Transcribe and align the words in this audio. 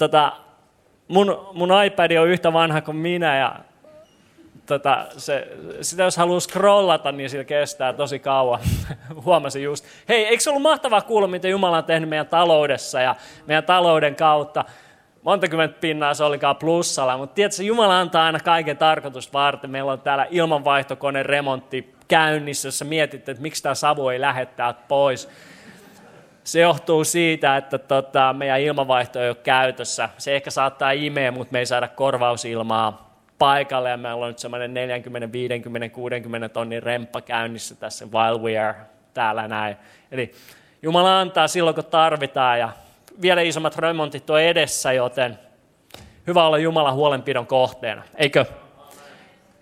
Tota, 0.00 0.32
mun, 1.08 1.48
mun 1.52 1.84
iPad 1.84 2.10
on 2.16 2.28
yhtä 2.28 2.52
vanha 2.52 2.80
kuin 2.80 2.96
minä 2.96 3.38
ja 3.38 3.56
tota, 4.66 5.06
se, 5.16 5.48
sitä 5.80 6.02
jos 6.02 6.16
haluaa 6.16 6.40
scrollata, 6.40 7.12
niin 7.12 7.30
sillä 7.30 7.44
kestää 7.44 7.92
tosi 7.92 8.18
kauan. 8.18 8.60
Huomasin 9.24 9.62
just. 9.62 9.84
Hei, 10.08 10.26
eikö 10.26 10.42
se 10.42 10.50
ollut 10.50 10.62
mahtavaa 10.62 11.00
kuulla, 11.00 11.28
mitä 11.28 11.48
Jumala 11.48 11.76
on 11.76 11.84
tehnyt 11.84 12.08
meidän 12.08 12.26
taloudessa 12.26 13.00
ja 13.00 13.16
meidän 13.46 13.64
talouden 13.64 14.16
kautta? 14.16 14.64
monta 15.22 15.48
kymmentä 15.48 15.76
pinnaa 15.80 16.14
se 16.14 16.24
olikaan 16.24 16.56
plussalla, 16.56 17.16
mutta 17.16 17.34
tiedätkö, 17.34 17.62
Jumala 17.62 18.00
antaa 18.00 18.24
aina 18.26 18.40
kaiken 18.40 18.76
tarkoitus 18.76 19.32
varten. 19.32 19.70
Meillä 19.70 19.92
on 19.92 20.00
täällä 20.00 20.26
ilmanvaihtokone 20.30 21.22
remontti 21.22 21.94
käynnissä, 22.08 22.68
jossa 22.68 22.84
mietit, 22.84 23.28
että 23.28 23.42
miksi 23.42 23.62
tämä 23.62 23.74
savu 23.74 24.08
ei 24.08 24.20
lähde 24.20 24.46
täältä 24.46 24.80
pois. 24.88 25.28
Se 26.50 26.60
johtuu 26.60 27.04
siitä, 27.04 27.56
että 27.56 27.78
tota, 27.78 28.32
meidän 28.32 28.60
ilmanvaihto 28.60 29.22
ei 29.22 29.28
ole 29.28 29.36
käytössä. 29.36 30.08
Se 30.18 30.36
ehkä 30.36 30.50
saattaa 30.50 30.90
imeä, 30.90 31.30
mutta 31.30 31.52
me 31.52 31.58
ei 31.58 31.66
saada 31.66 31.88
korvausilmaa 31.88 33.14
paikalle 33.38 33.90
ja 33.90 33.96
meillä 33.96 34.24
on 34.24 34.28
nyt 34.28 34.38
semmoinen 34.38 34.74
40, 34.74 35.32
50, 35.32 35.88
60 35.88 36.48
tonnin 36.48 36.82
remppa 36.82 37.20
käynnissä 37.20 37.74
tässä 37.74 38.06
while 38.06 38.38
we 38.38 38.58
are 38.58 38.78
täällä 39.14 39.48
näin. 39.48 39.76
Eli 40.12 40.32
Jumala 40.82 41.20
antaa 41.20 41.48
silloin, 41.48 41.74
kun 41.74 41.84
tarvitaan 41.84 42.58
ja 42.58 42.68
vielä 43.22 43.40
isommat 43.40 43.76
remontit 43.76 44.30
on 44.30 44.40
edessä, 44.40 44.92
joten 44.92 45.38
hyvä 46.26 46.46
olla 46.46 46.58
Jumalan 46.58 46.94
huolenpidon 46.94 47.46
kohteena, 47.46 48.02
eikö? 48.16 48.44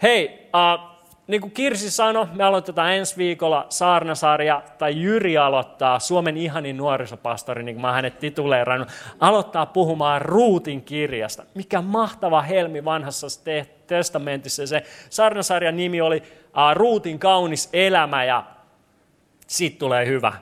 Hei, 0.03 0.51
uh, 0.55 0.88
niin 1.29 1.41
kuin 1.41 1.51
Kirsi 1.51 1.91
sanoi, 1.91 2.27
me 2.33 2.45
aloitetaan 2.45 2.93
ensi 2.93 3.17
viikolla 3.17 3.67
Saarnasarja, 3.69 4.63
tai 4.79 5.03
Jyri 5.03 5.39
aloittaa, 5.39 5.99
Suomen 5.99 6.37
ihanin 6.37 6.77
nuorisopastori, 6.77 7.63
niin 7.63 7.75
kuin 7.75 7.83
mä 7.83 7.93
hänet 7.93 8.19
tituleerannut, 8.19 8.89
aloittaa 9.21 9.67
puhumaan 9.67 10.23
Ruutin 10.23 10.83
kirjasta. 10.83 11.45
Mikä 11.55 11.83
mahtava 11.83 12.43
helmi 12.43 12.85
vanhassa 12.85 13.27
testamentissa. 13.87 14.67
Se 14.67 14.83
Saarnasarjan 15.11 15.77
nimi 15.77 16.01
oli 16.01 16.23
Ruutin 16.75 17.19
kaunis 17.19 17.69
elämä, 17.73 18.25
ja 18.25 18.45
siitä 19.47 19.79
tulee 19.79 20.07
hyvä. 20.07 20.33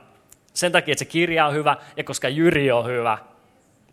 Sen 0.55 0.73
takia, 0.73 0.93
että 0.93 1.05
se 1.05 1.11
kirja 1.11 1.47
on 1.47 1.55
hyvä, 1.55 1.77
ja 1.97 2.05
koska 2.05 2.29
Jyri 2.29 2.73
on 2.73 2.87
hyvä. 2.87 3.19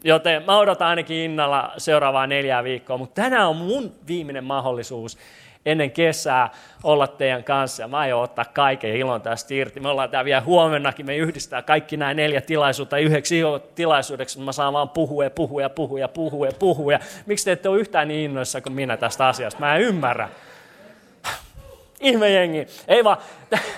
Joten 0.04 0.44
mä 0.44 0.58
odotan 0.58 0.88
ainakin 0.88 1.18
innalla 1.18 1.74
seuraavaa 1.78 2.28
neljää 2.28 2.64
viikkoa, 2.64 2.98
mutta 2.98 3.22
tänään 3.22 3.48
on 3.48 3.56
mun 3.56 3.92
viimeinen 4.08 4.44
mahdollisuus 4.44 5.18
ennen 5.66 5.92
kesää 5.92 6.50
olla 6.84 7.08
teidän 7.08 7.44
kanssa. 7.44 7.84
Ja 7.84 7.88
mä 7.88 7.98
aion 7.98 8.24
ottaa 8.24 8.46
kaiken 8.46 8.96
ilon 8.96 9.22
tästä 9.22 9.54
irti. 9.54 9.80
Me 9.80 9.90
ollaan 9.90 10.10
täällä 10.10 10.26
vielä 10.26 10.42
huomennakin. 10.42 11.06
Me 11.06 11.18
yhdistää 11.18 11.62
kaikki 11.62 11.98
nämä 11.98 12.14
neljä 12.14 12.42
tilaisuutta 12.42 12.98
yhdeksi 12.98 13.42
tilaisuudeksi. 13.76 14.40
Mä 14.40 14.52
saan 14.52 14.74
vaan 14.74 14.90
puhua 14.90 15.24
ja 15.24 15.30
puhua 15.30 15.62
ja 15.62 15.70
puhua 15.70 16.00
ja 16.00 16.08
puhua 16.08 16.46
ja 16.46 16.54
puhua. 16.60 17.00
Miksi 17.26 17.46
te 17.46 17.52
ette 17.52 17.70
ole 17.70 17.80
yhtään 17.80 18.08
niin 18.08 18.26
innoissa 18.26 18.62
kuin 18.62 18.74
minä 18.74 18.98
tästä 18.98 19.28
asiasta? 19.28 19.60
Mä 19.60 19.76
en 19.76 19.82
ymmärrä. 19.82 20.30
Ihme 22.00 22.30
jengi. 22.30 22.68
Ei 22.88 23.04
vaan, 23.04 23.18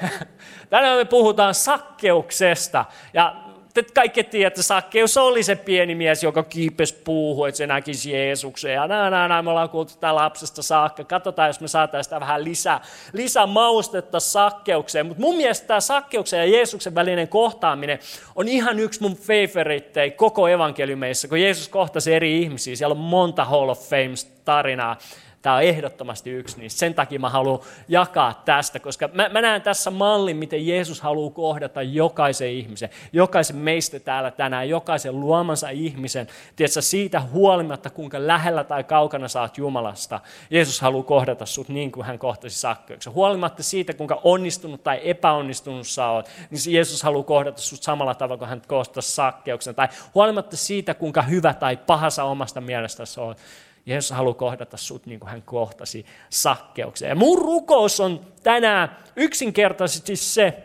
tänään 0.69 0.97
me 0.97 1.05
puhutaan 1.05 1.53
sakkeuksesta. 1.53 2.85
Ja 3.13 3.35
te 3.75 3.83
kaikki 3.93 4.23
tiedätte, 4.23 4.47
että 4.47 4.63
Sakkeus 4.63 5.17
oli 5.17 5.43
se 5.43 5.55
pieni 5.55 5.95
mies, 5.95 6.23
joka 6.23 6.43
kiipesi 6.43 7.01
puuhun, 7.03 7.47
että 7.47 7.57
se 7.57 7.67
näkisi 7.67 8.11
Jeesuksen. 8.11 8.73
Ja 8.73 8.87
näin, 8.87 9.11
näin, 9.11 9.29
näin, 9.29 9.45
me 9.45 9.51
ollaan 9.51 9.69
kuultu 9.69 9.93
tätä 9.93 10.15
lapsesta 10.15 10.63
saakka. 10.63 11.03
Katsotaan, 11.03 11.49
jos 11.49 11.59
me 11.59 11.67
saataisiin 11.67 12.03
sitä 12.03 12.19
vähän 12.19 12.43
lisää, 12.43 12.81
lisää 13.13 13.45
maustetta 13.45 14.19
Sakkeukseen. 14.19 15.05
Mutta 15.05 15.21
mun 15.21 15.37
mielestä 15.37 15.67
tämä 15.67 15.79
Sakkeuksen 15.79 16.39
ja 16.39 16.45
Jeesuksen 16.45 16.95
välinen 16.95 17.27
kohtaaminen 17.27 17.99
on 18.35 18.47
ihan 18.47 18.79
yksi 18.79 19.01
mun 19.01 19.15
favoriteja 19.15 20.11
koko 20.11 20.47
evankeliumeissa, 20.47 21.27
kun 21.27 21.41
Jeesus 21.41 21.69
kohtasi 21.69 22.13
eri 22.13 22.41
ihmisiä. 22.41 22.75
Siellä 22.75 22.93
on 22.93 22.99
monta 22.99 23.45
Hall 23.45 23.69
of 23.69 23.89
Fame-tarinaa. 23.89 24.97
Tämä 25.45 25.55
on 25.55 25.63
ehdottomasti 25.63 26.29
yksi 26.29 26.59
niistä. 26.59 26.79
Sen 26.79 26.93
takia 26.93 27.19
mä 27.19 27.29
haluan 27.29 27.59
jakaa 27.87 28.41
tästä, 28.45 28.79
koska 28.79 29.09
mä, 29.13 29.29
mä 29.29 29.41
näen 29.41 29.61
tässä 29.61 29.91
mallin, 29.91 30.37
miten 30.37 30.67
Jeesus 30.67 31.01
haluaa 31.01 31.31
kohdata 31.31 31.81
jokaisen 31.81 32.49
ihmisen, 32.49 32.89
jokaisen 33.13 33.55
meistä 33.55 33.99
täällä 33.99 34.31
tänään, 34.31 34.69
jokaisen 34.69 35.19
luomansa 35.19 35.69
ihmisen. 35.69 36.27
Tiedätkö, 36.55 36.81
siitä 36.81 37.21
huolimatta, 37.21 37.89
kuinka 37.89 38.27
lähellä 38.27 38.63
tai 38.63 38.83
kaukana 38.83 39.27
saat 39.27 39.57
Jumalasta, 39.57 40.19
Jeesus 40.49 40.81
haluaa 40.81 41.03
kohdata 41.03 41.45
sut 41.45 41.69
niin 41.69 41.91
kuin 41.91 42.05
hän 42.05 42.19
kohtasi 42.19 42.59
sakkeuksen. 42.59 43.13
Huolimatta 43.13 43.63
siitä, 43.63 43.93
kuinka 43.93 44.21
onnistunut 44.23 44.83
tai 44.83 44.99
epäonnistunut 45.03 45.87
sä 45.87 46.07
oot, 46.07 46.29
niin 46.49 46.73
Jeesus 46.73 47.03
haluaa 47.03 47.23
kohdata 47.23 47.61
sut 47.61 47.83
samalla 47.83 48.15
tavalla 48.15 48.37
kuin 48.37 48.49
hän 48.49 48.61
kohtasi 48.67 49.11
sakkeuksen. 49.11 49.75
Tai 49.75 49.87
huolimatta 50.15 50.57
siitä, 50.57 50.93
kuinka 50.93 51.21
hyvä 51.21 51.53
tai 51.53 51.77
paha 51.77 52.09
sä 52.09 52.23
omasta 52.23 52.61
mielestäsi 52.61 53.19
oot, 53.19 53.37
Jeesus 53.85 54.11
haluaa 54.11 54.33
kohdata 54.33 54.77
sut 54.77 55.05
niin 55.05 55.19
kuin 55.19 55.29
hän 55.29 55.41
kohtasi 55.41 56.05
sakkeuksen. 56.29 57.09
Ja 57.09 57.15
mun 57.15 57.41
rukous 57.41 57.99
on 57.99 58.25
tänään 58.43 58.97
yksinkertaisesti 59.15 60.15
se, 60.15 60.63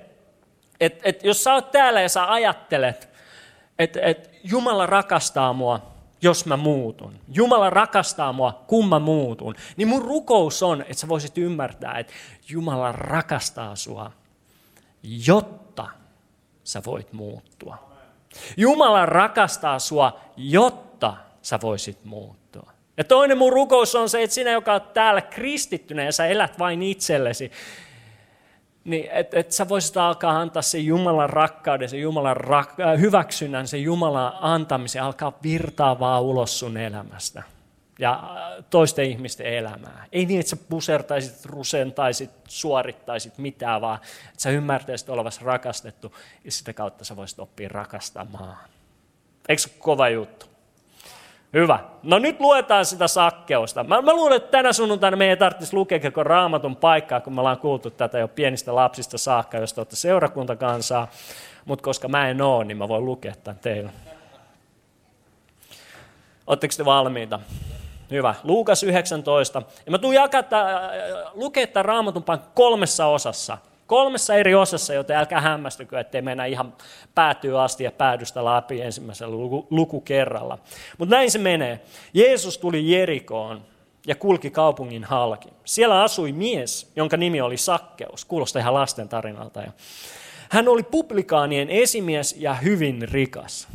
että, 0.80 1.00
että 1.08 1.26
jos 1.26 1.44
sä 1.44 1.54
oot 1.54 1.70
täällä 1.70 2.00
ja 2.00 2.08
sä 2.08 2.32
ajattelet, 2.32 3.08
että, 3.78 4.00
että 4.00 4.30
Jumala 4.44 4.86
rakastaa 4.86 5.52
mua, 5.52 5.80
jos 6.22 6.46
mä 6.46 6.56
muutun. 6.56 7.14
Jumala 7.28 7.70
rakastaa 7.70 8.32
mua, 8.32 8.64
kun 8.66 8.88
mä 8.88 8.98
muutun. 8.98 9.54
Niin 9.76 9.88
mun 9.88 10.02
rukous 10.02 10.62
on, 10.62 10.80
että 10.80 10.94
sä 10.94 11.08
voisit 11.08 11.38
ymmärtää, 11.38 11.98
että 11.98 12.12
Jumala 12.48 12.92
rakastaa 12.92 13.76
sua, 13.76 14.12
jotta 15.02 15.88
sä 16.64 16.82
voit 16.86 17.12
muuttua. 17.12 17.90
Jumala 18.56 19.06
rakastaa 19.06 19.78
sua, 19.78 20.20
jotta 20.36 21.16
sä 21.42 21.58
voisit 21.62 22.04
muuttua. 22.04 22.72
Ja 23.00 23.04
toinen 23.04 23.38
mun 23.38 23.52
rukous 23.52 23.94
on 23.94 24.08
se, 24.08 24.22
että 24.22 24.34
sinä, 24.34 24.50
joka 24.50 24.74
on 24.74 24.80
täällä 24.94 25.20
kristittynä 25.20 26.04
ja 26.04 26.12
sä 26.12 26.26
elät 26.26 26.58
vain 26.58 26.82
itsellesi, 26.82 27.52
niin 28.84 29.08
että 29.10 29.40
et 29.40 29.52
sä 29.52 29.68
voisit 29.68 29.96
alkaa 29.96 30.40
antaa 30.40 30.62
se 30.62 30.78
Jumalan 30.78 31.30
rakkauden, 31.30 31.88
se 31.88 31.96
Jumalan 31.96 32.36
rak- 32.36 32.82
äh, 32.82 33.00
hyväksynnän, 33.00 33.68
se 33.68 33.78
Jumalan 33.78 34.32
antamisen, 34.40 35.02
alkaa 35.02 35.38
virtaa 35.42 36.00
vaan 36.00 36.22
ulos 36.22 36.58
sun 36.58 36.76
elämästä 36.76 37.42
ja 37.98 38.12
äh, 38.12 38.64
toisten 38.70 39.04
ihmisten 39.04 39.46
elämää. 39.46 40.06
Ei 40.12 40.26
niin, 40.26 40.40
että 40.40 40.50
sä 40.50 40.56
pusertaisit, 40.56 41.46
rusentaisit, 41.46 42.30
suorittaisit 42.48 43.38
mitään, 43.38 43.80
vaan 43.80 43.98
että 44.28 44.42
sä 44.42 44.50
ymmärtäisit 44.50 45.08
olevasi 45.08 45.44
rakastettu 45.44 46.16
ja 46.44 46.52
sitä 46.52 46.72
kautta 46.72 47.04
sä 47.04 47.16
voisit 47.16 47.38
oppia 47.38 47.68
rakastamaan. 47.68 48.56
Eikö 49.48 49.62
se 49.62 49.70
kova 49.78 50.08
juttu? 50.08 50.49
Hyvä. 51.54 51.78
No 52.02 52.18
nyt 52.18 52.40
luetaan 52.40 52.86
sitä 52.86 53.08
sakkeusta. 53.08 53.84
Mä, 53.84 54.02
mä 54.02 54.12
luulen, 54.12 54.36
että 54.36 54.50
tänä 54.50 54.72
sunnuntaina 54.72 55.16
me 55.16 55.30
ei 55.30 55.36
tarvitsisi 55.36 55.76
lukea 55.76 56.00
koko 56.00 56.24
raamatun 56.24 56.76
paikkaa, 56.76 57.20
kun 57.20 57.34
me 57.34 57.40
ollaan 57.40 57.58
kuultu 57.58 57.90
tätä 57.90 58.18
jo 58.18 58.28
pienistä 58.28 58.74
lapsista 58.74 59.18
saakka, 59.18 59.58
jos 59.58 59.72
te 59.72 59.80
olette 59.80 59.96
seurakuntakansaa. 59.96 61.08
Mutta 61.64 61.82
koska 61.82 62.08
mä 62.08 62.28
en 62.28 62.42
ole, 62.42 62.64
niin 62.64 62.76
mä 62.76 62.88
voin 62.88 63.04
lukea 63.04 63.34
tämän 63.44 63.58
teille. 63.58 63.90
Oletteko 66.46 66.74
te 66.76 66.84
valmiita? 66.84 67.40
Hyvä. 68.10 68.34
Luukas 68.44 68.82
19. 68.82 69.62
Ja 69.86 69.92
mä 69.92 69.98
tuun 69.98 70.14
jakaa 70.14 70.42
lukea 71.34 71.66
tämän 71.66 71.84
raamatun 71.84 72.24
kolmessa 72.54 73.06
osassa– 73.06 73.58
kolmessa 73.90 74.34
eri 74.34 74.54
osassa, 74.54 74.94
joten 74.94 75.16
älkää 75.16 75.40
hämmästykö, 75.40 76.00
ettei 76.00 76.22
mennä 76.22 76.44
ihan 76.44 76.72
päätyy 77.14 77.62
asti 77.62 77.84
ja 77.84 77.92
päädystä 77.92 78.44
läpi 78.44 78.80
ensimmäisellä 78.80 79.36
luku, 79.36 79.66
luku 79.70 80.00
kerralla. 80.00 80.58
Mutta 80.98 81.14
näin 81.14 81.30
se 81.30 81.38
menee. 81.38 81.80
Jeesus 82.14 82.58
tuli 82.58 82.90
Jerikoon 82.92 83.62
ja 84.06 84.14
kulki 84.14 84.50
kaupungin 84.50 85.04
halki. 85.04 85.48
Siellä 85.64 86.02
asui 86.02 86.32
mies, 86.32 86.92
jonka 86.96 87.16
nimi 87.16 87.40
oli 87.40 87.56
Sakkeus. 87.56 88.24
Kuulostaa 88.24 88.60
ihan 88.60 88.74
lasten 88.74 89.08
tarinalta. 89.08 89.62
Hän 90.50 90.68
oli 90.68 90.82
publikaanien 90.82 91.70
esimies 91.70 92.36
ja 92.38 92.54
hyvin 92.54 93.08
rikas. 93.08 93.68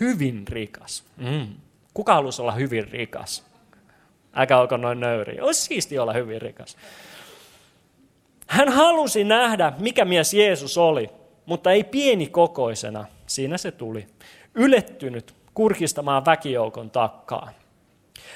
Hyvin 0.00 0.48
rikas. 0.48 1.04
Mm. 1.16 1.48
Kuka 1.94 2.14
haluaisi 2.14 2.42
olla 2.42 2.52
hyvin 2.52 2.88
rikas? 2.88 3.44
Älkää 4.34 4.60
olko 4.60 4.76
noin 4.76 5.00
nöyriä. 5.00 5.44
Olisi 5.44 5.62
siisti 5.62 5.98
olla 5.98 6.12
hyvin 6.12 6.42
rikas. 6.42 6.76
Hän 8.46 8.68
halusi 8.68 9.24
nähdä, 9.24 9.72
mikä 9.78 10.04
mies 10.04 10.34
Jeesus 10.34 10.78
oli, 10.78 11.10
mutta 11.46 11.72
ei 11.72 11.84
pieni 11.84 12.26
kokoisena. 12.26 13.04
Siinä 13.26 13.58
se 13.58 13.70
tuli. 13.70 14.06
ylettynyt 14.54 15.34
kurkistamaan 15.54 16.24
väkijoukon 16.24 16.90
takkaa. 16.90 17.50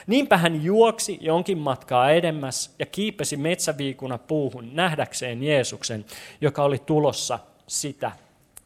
Niinpä 0.06 0.36
hän 0.36 0.64
juoksi 0.64 1.18
jonkin 1.20 1.58
matkaa 1.58 2.10
edemmäs 2.10 2.74
ja 2.78 2.86
kiipesi 2.86 3.36
metsäviikuna 3.36 4.18
puuhun 4.18 4.74
nähdäkseen 4.74 5.42
Jeesuksen, 5.42 6.04
joka 6.40 6.62
oli 6.62 6.78
tulossa 6.78 7.38
sitä 7.66 8.12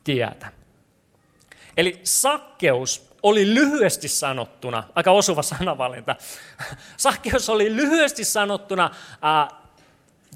tietä. 0.05 0.53
Eli 1.77 2.00
sakkeus 2.03 3.12
oli 3.23 3.55
lyhyesti 3.55 4.09
sanottuna, 4.09 4.85
aika 4.95 5.11
osuva 5.11 5.43
sanavalinta, 5.43 6.17
sakkeus 6.97 7.49
oli 7.49 7.77
lyhyesti 7.77 8.25
sanottuna 8.25 8.91
ää, 9.23 9.49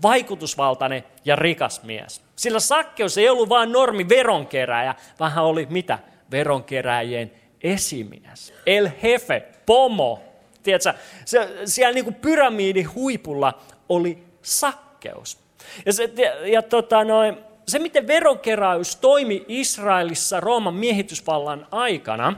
vaikutusvaltainen 0.02 1.04
ja 1.24 1.36
rikas 1.36 1.82
mies. 1.82 2.22
Sillä 2.36 2.60
sakkeus 2.60 3.18
ei 3.18 3.28
ollut 3.28 3.48
vain 3.48 3.72
normi 3.72 4.08
veronkeräjä, 4.08 4.94
vaan 5.20 5.32
hän 5.32 5.44
oli 5.44 5.66
mitä? 5.70 5.98
Veronkeräjien 6.30 7.32
esimies. 7.62 8.54
El 8.66 8.90
Hefe, 9.02 9.42
pomo. 9.66 10.22
Tiedätkö, 10.62 10.94
se, 11.24 11.48
siellä 11.64 11.94
niin 11.94 12.04
kuin 12.04 12.14
pyramiidin 12.14 12.94
huipulla 12.94 13.58
oli 13.88 14.22
sakkeus. 14.42 15.38
Ja, 15.86 15.92
se, 15.92 16.10
ja, 16.16 16.48
ja 16.48 16.62
tota 16.62 17.04
noin, 17.04 17.36
se, 17.68 17.78
miten 17.78 18.06
veronkeräys 18.06 18.96
toimi 18.96 19.44
Israelissa 19.48 20.40
Rooman 20.40 20.74
miehitysvallan 20.74 21.66
aikana, 21.70 22.34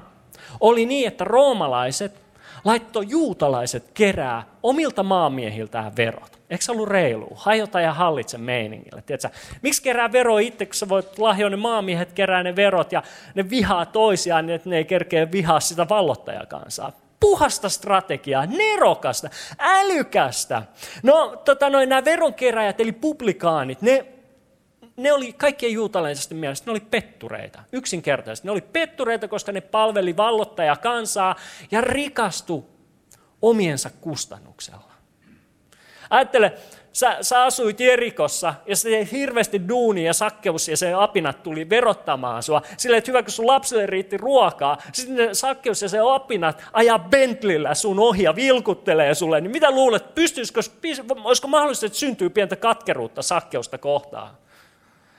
oli 0.61 0.87
niin, 0.87 1.09
että 1.09 1.25
roomalaiset 1.25 2.21
laittoi 2.65 3.05
juutalaiset 3.09 3.91
kerää 3.95 4.43
omilta 4.63 5.03
maamiehiltään 5.03 5.97
verot. 5.97 6.38
Eikö 6.51 6.65
se 6.65 6.73
ollut 6.73 6.89
reilu? 6.89 7.29
Hajota 7.35 7.81
ja 7.81 7.93
hallitse 7.93 8.39
meiningille. 8.39 9.03
Tiedätkö, 9.07 9.39
miksi 9.63 9.83
kerää 9.83 10.13
vero 10.13 10.39
itse, 10.39 10.67
kun 10.67 10.75
sä 10.75 10.89
voit 10.89 11.19
lahjoa 11.19 11.51
ne 11.51 11.57
maamiehet 11.57 12.13
kerää 12.13 12.43
ne 12.43 12.57
verot 12.57 12.93
ja 12.93 13.03
ne 13.35 13.51
vihaa 13.51 13.87
toisiaan, 13.87 14.47
niin 14.47 14.55
että 14.55 14.71
ne 14.71 14.77
ei 14.77 14.85
kerkeä 14.85 15.33
vihaa 15.33 15.61
sitä 15.61 15.89
vallottajakansaa 15.89 16.93
puhasta 17.21 17.69
strategiaa, 17.69 18.47
nerokasta, 18.47 19.31
älykästä. 19.59 20.63
No, 21.03 21.43
tota 21.45 21.71
noin, 21.71 21.89
nämä 21.89 22.05
veronkeräjät, 22.05 22.81
eli 22.81 22.93
publikaanit, 22.93 23.83
ne 23.83 24.07
ne 24.99 25.13
oli 25.13 25.33
kaikkien 25.33 25.73
juutalaisten 25.73 26.39
mielestä, 26.39 26.67
ne 26.67 26.71
oli 26.71 26.81
pettureita, 26.81 27.63
yksinkertaisesti. 27.73 28.49
Ne 28.49 28.53
oli 28.53 28.61
pettureita, 28.61 29.29
koska 29.29 29.53
ne 29.53 29.61
palveli 29.61 30.17
vallottaja 30.17 30.77
kansaa 30.77 31.37
ja 31.71 31.81
rikastu 31.81 32.69
omiensa 33.43 33.91
kustannuksella. 34.01 34.88
Ajattele, 36.11 36.53
sä, 36.93 37.19
sä 37.21 37.43
asuit 37.43 37.81
Jerikossa 37.81 38.55
ja 38.67 38.77
se 38.77 39.09
hirveästi 39.13 39.69
duuni 39.69 40.05
ja 40.05 40.13
sakkeus 40.13 40.69
ja 40.69 40.77
se 40.77 40.93
apinat 40.93 41.43
tuli 41.43 41.71
verottamaan 41.71 42.43
sua. 42.43 42.63
Sillä 42.77 42.97
että 42.97 43.11
hyvä, 43.11 43.23
kun 43.23 43.33
sun 43.33 43.47
lapselle 43.47 43.87
riitti 43.87 44.17
ruokaa, 44.17 44.79
sitten 44.93 45.17
ne 45.17 45.35
sakkeus 45.35 45.83
ja 45.83 45.89
se 45.89 45.99
apinat 46.15 46.65
ajaa 46.73 46.99
Bentleyllä 46.99 47.75
sun 47.75 47.99
ohi 47.99 48.23
ja 48.23 48.37
vilkuttelee 48.37 49.15
sulle, 49.15 49.41
niin 49.41 49.51
mitä 49.51 49.71
luulet, 49.71 50.15
pystyisikö, 50.15 50.61
olisiko 51.25 51.49
mahdollista, 51.49 51.87
että 51.87 51.99
syntyy 51.99 52.31
pientä 52.31 52.57
katkeruutta 52.57 53.23
sakkeusta 53.23 53.79
kohtaan? 53.79 54.31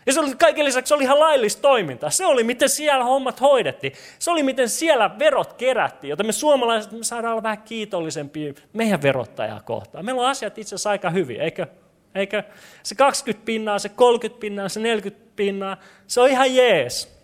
Ja 0.05 0.13
se 0.13 0.19
oli, 0.19 0.35
kaiken 0.35 0.65
lisäksi 0.65 0.89
se 0.89 0.95
oli 0.95 1.03
ihan 1.03 1.19
laillista 1.19 1.61
toimintaa. 1.61 2.09
Se 2.09 2.25
oli, 2.25 2.43
miten 2.43 2.69
siellä 2.69 3.03
hommat 3.03 3.41
hoidettiin. 3.41 3.93
Se 4.19 4.31
oli, 4.31 4.43
miten 4.43 4.69
siellä 4.69 5.19
verot 5.19 5.53
kerättiin, 5.53 6.09
joten 6.09 6.25
me 6.25 6.31
suomalaiset 6.31 6.91
me 6.91 7.03
saadaan 7.03 7.31
olla 7.31 7.43
vähän 7.43 7.61
kiitollisempia 7.63 8.53
meidän 8.73 9.01
verottajaa 9.01 9.61
kohtaan. 9.61 10.05
Meillä 10.05 10.21
on 10.21 10.27
asiat 10.27 10.57
itse 10.57 10.75
asiassa 10.75 10.89
aika 10.89 11.09
hyvin, 11.09 11.41
eikö? 11.41 11.67
eikö? 12.15 12.43
Se 12.83 12.95
20 12.95 13.45
pinnaa, 13.45 13.79
se 13.79 13.89
30 13.89 14.39
pinnaa, 14.39 14.69
se 14.69 14.79
40 14.79 15.31
pinnaa, 15.35 15.77
se 16.07 16.21
on 16.21 16.29
ihan 16.29 16.55
jees. 16.55 17.19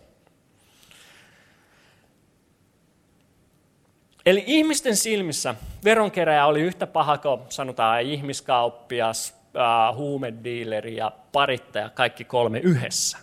Eli 4.26 4.44
ihmisten 4.46 4.96
silmissä 4.96 5.54
veronkeräjä 5.84 6.46
oli 6.46 6.60
yhtä 6.60 6.86
paha 6.86 7.18
kuin 7.18 7.40
sanotaan 7.48 8.02
ihmiskauppias, 8.02 9.35
äh, 9.56 9.96
huumediileri 9.96 10.96
ja 10.96 11.12
parittaja, 11.32 11.90
kaikki 11.90 12.24
kolme 12.24 12.58
yhdessä. 12.58 13.18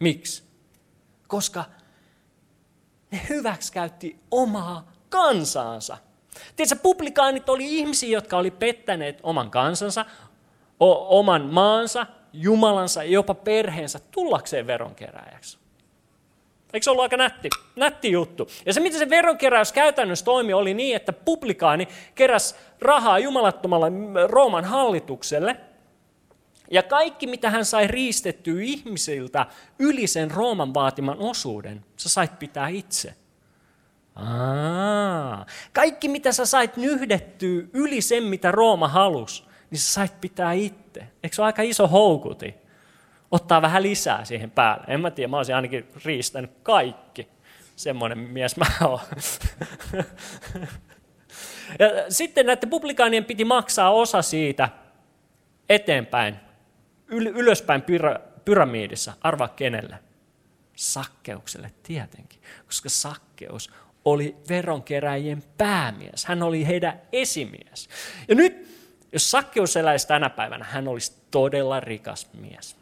Miksi? 0.00 0.42
Koska 1.28 1.64
ne 3.10 3.20
hyväksikäytti 3.28 4.18
omaa 4.30 4.92
kansaansa. 5.08 5.98
Tiedätkö, 6.56 6.82
publikaanit 6.82 7.48
oli 7.48 7.78
ihmisiä, 7.78 8.08
jotka 8.08 8.36
oli 8.36 8.50
pettäneet 8.50 9.20
oman 9.22 9.50
kansansa, 9.50 10.04
o- 10.80 11.18
oman 11.18 11.42
maansa, 11.42 12.06
Jumalansa 12.32 13.02
ja 13.04 13.10
jopa 13.10 13.34
perheensä 13.34 14.00
tullakseen 14.10 14.66
veronkeräjäksi. 14.66 15.58
Eikö 16.72 16.84
se 16.84 16.90
ollut 16.90 17.02
aika 17.02 17.16
nätti, 17.16 17.48
nätti 17.76 18.10
juttu? 18.10 18.48
Ja 18.66 18.72
se, 18.72 18.80
miten 18.80 18.98
se 18.98 19.10
veronkeräys 19.10 19.72
käytännössä 19.72 20.24
toimi, 20.24 20.52
oli 20.52 20.74
niin, 20.74 20.96
että 20.96 21.12
publikaani 21.12 21.88
keräsi 22.14 22.54
rahaa 22.80 23.18
jumalattomalle 23.18 23.92
Rooman 24.26 24.64
hallitukselle, 24.64 25.56
ja 26.70 26.82
kaikki, 26.82 27.26
mitä 27.26 27.50
hän 27.50 27.64
sai 27.64 27.86
riistettyä 27.86 28.62
ihmisiltä 28.62 29.46
yli 29.78 30.06
sen 30.06 30.30
Rooman 30.30 30.74
vaatiman 30.74 31.18
osuuden, 31.18 31.84
sä 31.96 32.08
sait 32.08 32.38
pitää 32.38 32.68
itse. 32.68 33.14
Aa, 34.14 35.46
kaikki, 35.72 36.08
mitä 36.08 36.32
sä 36.32 36.46
sait 36.46 36.76
nyhdettyä 36.76 37.62
yli 37.72 38.00
sen, 38.00 38.22
mitä 38.22 38.50
Rooma 38.50 38.88
halusi, 38.88 39.44
niin 39.70 39.78
sä 39.78 39.92
sait 39.92 40.20
pitää 40.20 40.52
itse. 40.52 41.00
Eikö 41.22 41.36
se 41.36 41.42
ole 41.42 41.46
aika 41.46 41.62
iso 41.62 41.86
houkuti? 41.86 42.54
Ottaa 43.30 43.62
vähän 43.62 43.82
lisää 43.82 44.24
siihen 44.24 44.50
päälle. 44.50 44.84
En 44.88 45.00
mä 45.00 45.10
tiedä, 45.10 45.28
mä 45.28 45.36
olisin 45.36 45.54
ainakin 45.54 45.88
riistänyt 46.04 46.50
kaikki. 46.62 47.28
Semmoinen 47.76 48.18
mies 48.18 48.56
mä 48.56 48.66
oon. 48.84 49.00
Ja 51.78 51.88
sitten 52.08 52.46
näiden 52.46 52.70
publikaanien 52.70 53.24
piti 53.24 53.44
maksaa 53.44 53.90
osa 53.90 54.22
siitä 54.22 54.68
eteenpäin, 55.68 56.36
yl- 57.08 57.36
ylöspäin 57.38 57.82
pyra- 57.82 58.20
pyramiidissa. 58.44 59.12
Arvaa 59.20 59.48
kenelle? 59.48 59.98
Sakkeukselle 60.76 61.72
tietenkin, 61.82 62.42
koska 62.66 62.88
sakkeus 62.88 63.70
oli 64.04 64.36
veronkeräjien 64.48 65.42
päämies. 65.58 66.24
Hän 66.24 66.42
oli 66.42 66.66
heidän 66.66 67.00
esimies. 67.12 67.88
Ja 68.28 68.34
nyt, 68.34 68.68
jos 69.12 69.30
sakkeus 69.30 69.76
eläisi 69.76 70.08
tänä 70.08 70.30
päivänä, 70.30 70.64
hän 70.64 70.88
olisi 70.88 71.12
todella 71.30 71.80
rikas 71.80 72.28
mies. 72.32 72.76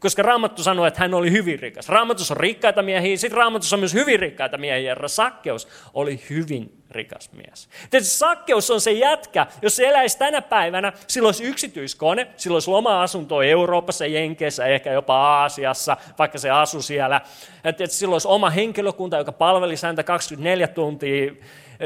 Koska 0.00 0.22
Raamattu 0.22 0.62
sanoi, 0.62 0.88
että 0.88 1.00
hän 1.00 1.14
oli 1.14 1.30
hyvin 1.30 1.58
rikas. 1.58 1.88
Raamatus 1.88 2.30
on 2.30 2.36
rikkaita 2.36 2.82
miehiä, 2.82 3.16
sitten 3.16 3.36
Raamatus 3.36 3.72
on 3.72 3.78
myös 3.78 3.94
hyvin 3.94 4.20
rikkaita 4.20 4.58
miehiä. 4.58 4.94
Ja 5.02 5.08
Sakkeus 5.08 5.68
oli 5.94 6.20
hyvin 6.30 6.82
rikas 6.90 7.30
mies. 7.32 7.68
Tietysti 7.90 8.16
Sakkeus 8.16 8.70
on 8.70 8.80
se 8.80 8.92
jätkä, 8.92 9.46
jos 9.62 9.76
se 9.76 9.88
eläisi 9.88 10.18
tänä 10.18 10.42
päivänä, 10.42 10.92
sillä 11.06 11.26
olisi 11.26 11.44
yksityiskone, 11.44 12.26
sillä 12.36 12.54
olisi 12.54 12.70
oma 12.70 13.02
asunto 13.02 13.42
Euroopassa, 13.42 14.06
Jenkeissä, 14.06 14.66
ehkä 14.66 14.92
jopa 14.92 15.16
Aasiassa, 15.16 15.96
vaikka 16.18 16.38
se 16.38 16.50
asui 16.50 16.82
siellä. 16.82 17.20
Että 17.64 17.86
sillä 17.86 18.12
olisi 18.12 18.28
oma 18.28 18.50
henkilökunta, 18.50 19.18
joka 19.18 19.32
palvelisi 19.32 19.86
häntä 19.86 20.02
24 20.02 20.68
tuntia 20.68 21.32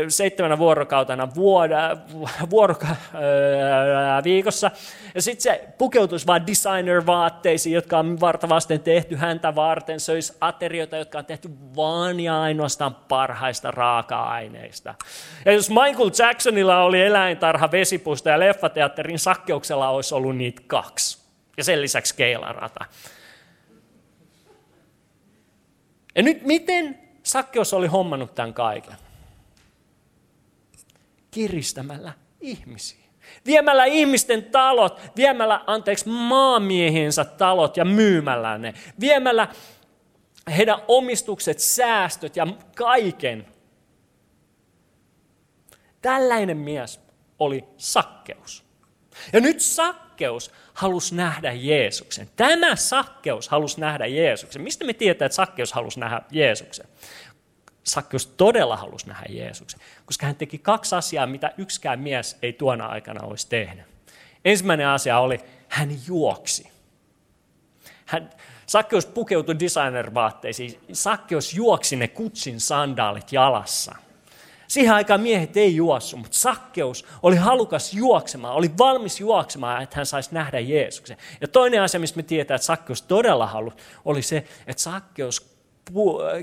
seitsemänä 0.09 0.59
vuorokautena 0.59 1.35
vuoda, 1.35 1.97
vuoroka, 2.51 2.87
ää, 2.87 4.25
viikossa. 4.25 4.71
Ja 5.15 5.23
sitten 5.23 5.43
se 5.43 5.69
pukeutuisi 5.79 6.27
vain 6.27 6.47
designer-vaatteisiin, 6.47 7.75
jotka 7.75 7.99
on 7.99 8.21
vartavasten 8.21 8.81
tehty 8.81 9.17
häntä 9.17 9.55
varten. 9.55 10.01
Söisi 10.01 10.37
aterioita, 10.41 10.97
jotka 10.97 11.19
on 11.19 11.27
tehty 11.27 11.51
vain 11.77 12.21
ja 12.21 12.43
ainoastaan 12.43 12.95
parhaista 12.95 13.71
raaka-aineista. 13.71 14.95
Ja 15.45 15.53
jos 15.53 15.71
Michael 15.71 16.11
Jacksonilla 16.19 16.83
oli 16.83 17.03
eläintarha, 17.03 17.71
vesipusta 17.71 18.29
ja 18.29 18.41
leffateatterin 18.41 19.19
sakkeuksella 19.19 19.89
olisi 19.89 20.15
ollut 20.15 20.37
niitä 20.37 20.63
kaksi. 20.67 21.21
Ja 21.57 21.65
sen 21.65 21.83
lisäksi 21.83 22.15
keilarata. 22.15 22.85
Ja 26.15 26.23
nyt 26.23 26.43
miten 26.43 26.99
Sakkeus 27.23 27.75
oli 27.75 27.87
hommannut 27.87 28.35
tämän 28.35 28.55
kaiken? 28.55 28.95
Kiristämällä 31.31 32.13
ihmisiä. 32.41 33.01
Viemällä 33.47 33.85
ihmisten 33.85 34.45
talot, 34.45 35.01
viemällä, 35.17 35.61
anteeksi, 35.67 36.09
maamiehiensä 36.09 37.25
talot 37.25 37.77
ja 37.77 37.85
myymällä 37.85 38.59
ne. 38.59 38.75
Viemällä 39.01 39.49
heidän 40.57 40.79
omistukset, 40.89 41.59
säästöt 41.59 42.37
ja 42.37 42.47
kaiken. 42.77 43.47
Tällainen 46.03 46.57
mies 46.57 47.01
oli 47.39 47.65
sakkeus. 47.77 48.65
Ja 49.33 49.41
nyt 49.41 49.61
sakkeus 49.61 50.53
halusi 50.75 51.15
nähdä 51.15 51.53
Jeesuksen. 51.53 52.29
Tämä 52.37 52.77
sakkeus 52.77 53.49
halusi 53.49 53.81
nähdä 53.81 54.07
Jeesuksen. 54.07 54.63
Mistä 54.63 54.85
me 54.85 54.93
tietää, 54.93 55.27
että 55.27 55.37
sakkeus 55.37 55.73
halusi 55.73 56.01
nähdä 56.01 56.23
Jeesuksen? 56.31 56.87
Sakkeus 57.85 58.27
todella 58.27 58.77
halusi 58.77 59.09
nähdä 59.09 59.27
Jeesuksen, 59.29 59.81
koska 60.07 60.27
hän 60.27 60.37
teki 60.37 60.59
kaksi 60.59 60.95
asiaa, 60.95 61.27
mitä 61.27 61.53
yksikään 61.59 62.01
mies 62.01 62.39
ei 62.43 62.53
tuona 62.53 62.87
aikana 62.87 63.27
olisi 63.27 63.49
tehnyt. 63.49 63.85
Ensimmäinen 64.45 64.89
asia 64.89 65.19
oli, 65.19 65.41
hän 65.69 65.91
juoksi. 66.07 66.71
Hän, 68.07 68.31
Sakkeus 68.67 69.07
pukeutui 69.07 69.59
designer-vaatteisiin. 69.59 70.81
Sakkeus 70.93 71.55
juoksi 71.55 71.97
ne 71.97 72.09
kutsin 72.09 72.61
sandaalit 72.61 73.33
jalassa. 73.33 73.95
Siihen 74.69 74.95
aikaan 74.95 75.21
miehet 75.21 75.57
ei 75.57 75.77
juossu, 75.77 76.17
mutta 76.17 76.39
Sakkeus 76.39 77.07
oli 77.23 77.37
halukas 77.37 77.95
juoksemaan, 77.95 78.55
oli 78.55 78.71
valmis 78.79 79.21
juoksemaan, 79.21 79.83
että 79.83 79.97
hän 79.97 80.07
saisi 80.07 80.31
nähdä 80.33 80.61
Jeesuksen. 80.61 81.17
Ja 81.41 81.49
toinen 81.49 81.83
asia, 81.83 82.01
mistä 82.01 82.17
me 82.17 82.23
tietää, 82.23 82.55
että 82.55 82.67
Sakkeus 82.67 83.03
todella 83.03 83.47
halusi, 83.47 83.77
oli 84.05 84.23
se, 84.23 84.37
että 84.67 84.83
Sakkeus 84.83 85.60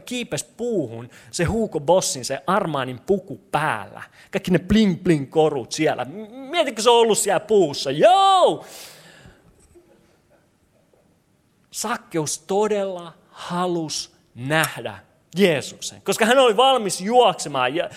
kiipes 0.05 0.43
puuhun 0.43 1.09
se 1.31 1.43
Hugo 1.43 1.79
Bossin, 1.79 2.25
se 2.25 2.43
Armaanin 2.47 2.99
puku 2.99 3.41
päällä. 3.51 4.03
Kaikki 4.31 4.51
ne 4.51 4.59
bling 4.59 5.03
bling 5.03 5.29
korut 5.29 5.71
siellä. 5.71 6.05
Mietitkö 6.49 6.81
se 6.81 6.89
on 6.89 6.95
ollut 6.95 7.17
siellä 7.17 7.39
puussa? 7.39 7.91
Joo! 7.91 8.65
Sakkeus 11.71 12.39
todella 12.39 13.13
halus 13.29 14.15
nähdä 14.35 14.99
Jeesuksen, 15.37 16.01
koska 16.01 16.25
hän 16.25 16.39
oli 16.39 16.57
valmis 16.57 17.01
juoksemaan 17.01 17.75
ja 17.75 17.89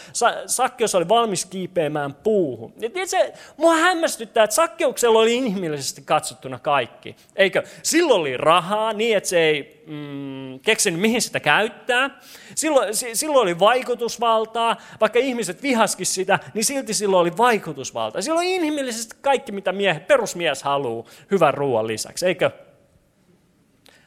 Sakkeus 0.46 0.94
oli 0.94 1.08
valmis 1.08 1.44
kiipeämään 1.44 2.14
puuhun. 2.14 2.72
Ja 2.78 2.90
tiedätkö, 2.90 3.32
mua 3.56 3.74
hämmästyttää, 3.74 4.44
että 4.44 4.56
Sakkeuksella 4.56 5.18
oli 5.18 5.36
inhimillisesti 5.36 6.02
katsottuna 6.02 6.58
kaikki. 6.58 7.16
Eikö? 7.36 7.62
Silloin 7.82 8.20
oli 8.20 8.36
rahaa 8.36 8.92
niin, 8.92 9.16
että 9.16 9.28
se 9.28 9.38
ei 9.38 9.82
mm, 9.86 10.60
keksinyt 10.60 11.00
mihin 11.00 11.22
sitä 11.22 11.40
käyttää. 11.40 12.20
Silloin, 12.54 12.88
silloin 13.12 13.42
oli 13.42 13.58
vaikutusvaltaa, 13.58 14.76
vaikka 15.00 15.18
ihmiset 15.18 15.62
vihaskin 15.62 16.06
sitä, 16.06 16.38
niin 16.54 16.64
silti 16.64 16.94
silloin 16.94 17.20
oli 17.20 17.36
vaikutusvaltaa. 17.36 18.22
Silloin 18.22 18.48
inhimillisesti 18.48 19.16
kaikki, 19.20 19.52
mitä 19.52 19.72
miehet, 19.72 20.06
perusmies 20.06 20.62
haluaa 20.62 21.06
hyvän 21.30 21.54
ruoan 21.54 21.86
lisäksi, 21.86 22.26
eikö? 22.26 22.50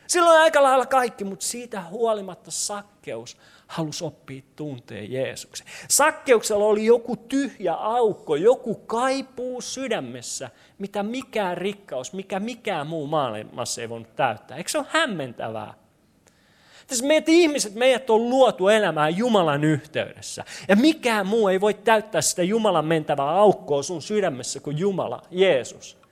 Silloin 0.08 0.42
aika 0.42 0.64
lailla 0.64 0.86
kaikki, 0.86 1.24
mutta 1.24 1.46
siitä 1.46 1.82
huolimatta 1.82 2.52
sakkeus 2.52 3.38
halusi 3.68 4.04
oppia 4.04 4.42
tunteen 4.56 5.12
Jeesuksen. 5.12 5.68
Sakkeuksella 5.90 6.66
oli 6.66 6.86
joku 6.86 7.16
tyhjä 7.16 7.74
aukko, 7.74 8.36
joku 8.36 8.76
kaipuu 8.76 9.62
sydämessä, 9.62 10.50
mitä 10.78 11.04
mikään 11.04 11.58
rikkaus, 11.58 12.14
mikä 12.14 12.40
mikään 12.40 12.88
muu 12.88 13.08
maailmassa 13.08 13.82
ei 13.82 13.90
voinut 13.90 14.16
täyttää. 14.16 14.58
Eikö 14.58 14.70
se 14.70 14.78
ole 14.78 14.88
hämmentävää? 14.90 15.74
Tässä 16.88 17.06
meidät 17.06 17.30
ihmiset, 17.30 17.76
meidät 17.76 18.10
on 18.10 18.30
luotu 18.30 18.68
elämään 18.68 19.18
Jumalan 19.18 19.64
yhteydessä. 19.64 20.44
Ja 20.68 20.76
mikään 20.76 21.28
muu 21.28 21.48
ei 21.48 21.62
voi 21.62 21.74
täyttää 21.74 22.22
sitä 22.22 22.44
Jumalan 22.44 22.86
mentävää 22.86 23.30
aukkoa 23.30 23.84
sun 23.84 24.02
sydämessä 24.02 24.60
kuin 24.60 24.78
Jumala, 24.78 25.22
Jeesus. 25.32 26.03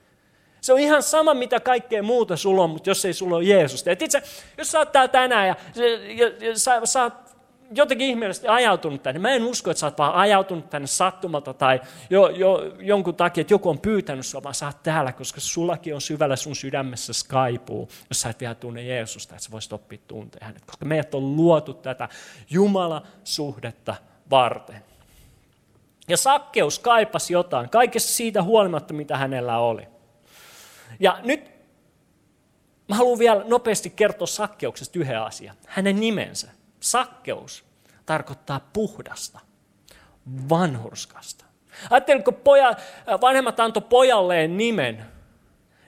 Se 0.62 0.72
on 0.72 0.78
ihan 0.78 1.02
sama, 1.02 1.34
mitä 1.34 1.60
kaikkea 1.60 2.02
muuta 2.02 2.36
sulla 2.36 2.62
on, 2.62 2.70
mutta 2.70 2.90
jos 2.90 3.04
ei 3.04 3.12
sulla 3.12 3.36
ole 3.36 3.44
Jeesusta. 3.44 3.90
Et 3.90 4.02
itse, 4.02 4.22
jos 4.58 4.70
sä 4.70 4.78
oot 4.78 4.92
täällä 4.92 5.08
tänään 5.08 5.48
ja, 5.48 5.56
ja, 6.16 6.48
ja 6.48 6.58
sä, 6.58 6.80
sä 6.84 7.02
oot 7.02 7.12
jotenkin 7.74 8.08
ihmeellisesti 8.08 8.48
ajautunut 8.48 9.02
tänne. 9.02 9.18
Mä 9.18 9.30
en 9.30 9.44
usko, 9.44 9.70
että 9.70 9.78
sä 9.78 9.86
oot 9.86 9.98
vaan 9.98 10.14
ajautunut 10.14 10.70
tänne 10.70 10.86
sattumalta 10.86 11.54
tai 11.54 11.80
jo, 12.10 12.28
jo, 12.28 12.74
jonkun 12.80 13.14
takia, 13.14 13.40
että 13.40 13.54
joku 13.54 13.68
on 13.68 13.78
pyytänyt 13.78 14.26
sua, 14.26 14.42
vaan 14.42 14.54
sä 14.54 14.66
oot 14.66 14.82
täällä, 14.82 15.12
koska 15.12 15.40
sullakin 15.40 15.94
on 15.94 16.00
syvällä 16.00 16.36
sun 16.36 16.56
sydämessä 16.56 17.12
kaipuu, 17.28 17.88
jos 18.10 18.20
sä 18.20 18.28
et 18.28 18.40
vielä 18.40 18.54
tunne 18.54 18.82
Jeesusta, 18.82 19.34
että 19.34 19.44
sä 19.44 19.50
voisit 19.50 19.72
oppia 19.72 19.98
tuntea 20.08 20.46
hänet. 20.46 20.64
Koska 20.64 20.84
meidät 20.84 21.14
on 21.14 21.36
luotu 21.36 21.74
tätä 21.74 22.08
Jumala-suhdetta 22.50 23.94
varten. 24.30 24.82
Ja 26.08 26.16
Sakkeus 26.16 26.78
kaipasi 26.78 27.32
jotain, 27.32 27.70
kaikessa 27.70 28.14
siitä 28.14 28.42
huolimatta, 28.42 28.94
mitä 28.94 29.16
hänellä 29.16 29.58
oli. 29.58 29.91
Ja 31.00 31.20
nyt 31.22 31.50
mä 32.88 32.96
haluan 32.96 33.18
vielä 33.18 33.44
nopeasti 33.48 33.90
kertoa 33.90 34.26
Sakkeuksesta 34.26 34.98
yhden 34.98 35.20
asian. 35.20 35.56
Hänen 35.66 36.00
nimensä. 36.00 36.48
Sakkeus 36.80 37.64
tarkoittaa 38.06 38.60
puhdasta, 38.72 39.40
vanhurskasta. 40.48 41.44
Ajatteliko 41.90 42.32
poja, 42.32 42.74
vanhemmat 43.20 43.60
antoi 43.60 43.82
pojalleen 43.88 44.56
nimen, 44.56 45.04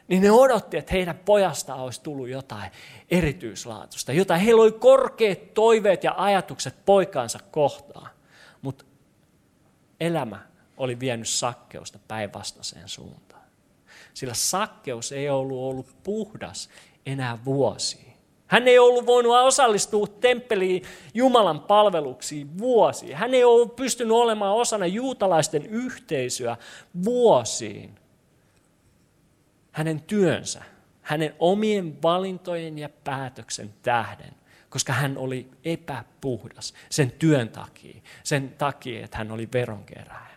niin 0.08 0.23
ne 0.23 0.30
odotti, 0.30 0.76
että 0.76 0.92
heidän 0.92 1.18
pojasta 1.25 1.75
olisi 1.75 2.02
tullut 2.02 2.28
jotain 2.28 2.70
erityislaatuista, 3.11 4.12
jotain. 4.12 4.40
Heillä 4.40 4.62
oli 4.62 4.73
korkeat 4.73 5.54
toiveet 5.54 6.04
ja 6.04 6.14
ajatukset 6.16 6.75
poikaansa 6.84 7.38
kohtaan, 7.50 8.11
mutta 8.62 8.84
elämä 10.00 10.38
oli 10.76 11.00
vienyt 11.00 11.28
sakkeusta 11.28 11.99
päinvastaiseen 12.08 12.88
suuntaan. 12.88 13.24
Sillä 14.14 14.35
sakkeus 14.35 15.12
ei 15.12 15.30
ollut 15.30 15.59
ollut 15.59 15.97
puhdas 16.02 16.68
enää 17.06 17.38
vuosiin. 17.44 18.14
Hän 18.47 18.68
ei 18.68 18.78
ollut 18.78 19.06
voinut 19.06 19.37
osallistua 19.37 20.06
temppeliin 20.06 20.83
Jumalan 21.14 21.61
palveluksiin 21.61 22.59
vuosiin. 22.59 23.16
Hän 23.16 23.35
ei 23.35 23.44
ollut 23.44 23.76
pystynyt 23.76 24.12
olemaan 24.12 24.54
osana 24.54 24.87
juutalaisten 24.87 25.66
yhteisöä 25.66 26.56
vuosiin. 27.04 27.94
Hänen 29.73 30.02
työnsä, 30.02 30.62
hänen 31.02 31.35
omien 31.38 32.02
valintojen 32.02 32.78
ja 32.78 32.88
päätöksen 32.88 33.75
tähden, 33.83 34.35
koska 34.71 34.92
hän 34.92 35.18
oli 35.18 35.49
epäpuhdas 35.64 36.75
sen 36.90 37.11
työn 37.11 37.49
takia, 37.49 38.00
sen 38.25 38.54
takia, 38.59 39.04
että 39.04 39.18
hän 39.18 39.33
oli 39.33 39.49
veronkerääjä. 39.52 40.35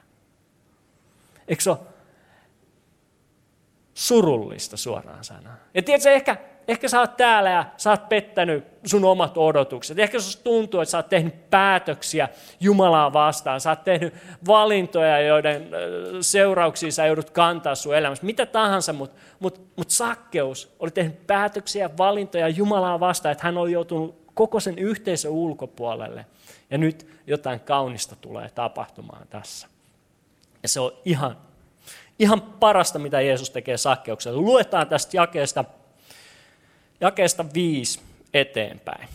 Eikö 1.48 1.64
se 1.64 1.70
ole 1.70 1.80
surullista 3.98 4.78
suoraan 4.78 5.24
sanoa. 5.24 5.54
Ja 5.74 5.82
tiedätkö, 5.82 6.12
ehkä, 6.12 6.38
ehkä 6.68 6.88
sä 6.88 7.00
oot 7.00 7.18
täällä 7.18 7.50
ja 7.50 7.66
sä 7.78 7.90
oot 7.90 8.10
pettänyt 8.10 8.66
sun 8.86 9.06
omat 9.06 9.38
odotukset. 9.38 10.00
Ehkä 10.00 10.20
susta 10.20 10.44
tuntuu, 10.44 10.80
että 10.82 10.92
sä 10.92 10.98
oot 10.98 11.10
tehnyt 11.10 11.50
päätöksiä 11.50 12.30
Jumalaa 12.60 13.14
vastaan. 13.14 13.62
Sä 13.62 13.70
oot 13.70 13.84
tehnyt 13.84 14.14
valintoja, 14.48 15.20
joiden 15.20 15.70
seurauksia 16.22 16.92
sä 16.92 17.06
joudut 17.06 17.30
kantaa 17.30 17.76
sun 17.76 17.96
elämässä. 17.96 18.26
Mitä 18.26 18.46
tahansa, 18.46 18.94
mutta 18.94 19.20
mut, 19.40 19.62
mut 19.76 19.90
sakkeus 19.90 20.76
oli 20.80 20.92
tehnyt 20.92 21.28
päätöksiä 21.28 21.86
ja 21.86 21.98
valintoja 21.98 22.50
Jumalaa 22.50 23.00
vastaan, 23.00 23.32
että 23.32 23.48
hän 23.48 23.58
oli 23.58 23.72
joutunut 23.72 24.32
koko 24.34 24.60
sen 24.60 24.80
yhteisön 24.80 25.32
ulkopuolelle. 25.32 26.26
Ja 26.70 26.78
nyt 26.78 27.08
jotain 27.28 27.60
kaunista 27.60 28.16
tulee 28.16 28.50
tapahtumaan 28.50 29.28
tässä. 29.28 29.68
Ja 30.64 30.70
se 30.70 30.80
on 30.80 30.92
ihan 31.06 31.47
Ihan 32.20 32.42
parasta, 32.42 33.00
mitä 33.00 33.22
Jeesus 33.22 33.50
tekee 33.50 33.78
sakkeukselle. 33.78 34.38
Luetaan 34.38 34.88
tästä 34.88 35.18
jakeesta, 35.18 35.66
jakeesta 37.02 37.46
viisi 37.54 38.00
eteenpäin. 38.34 39.08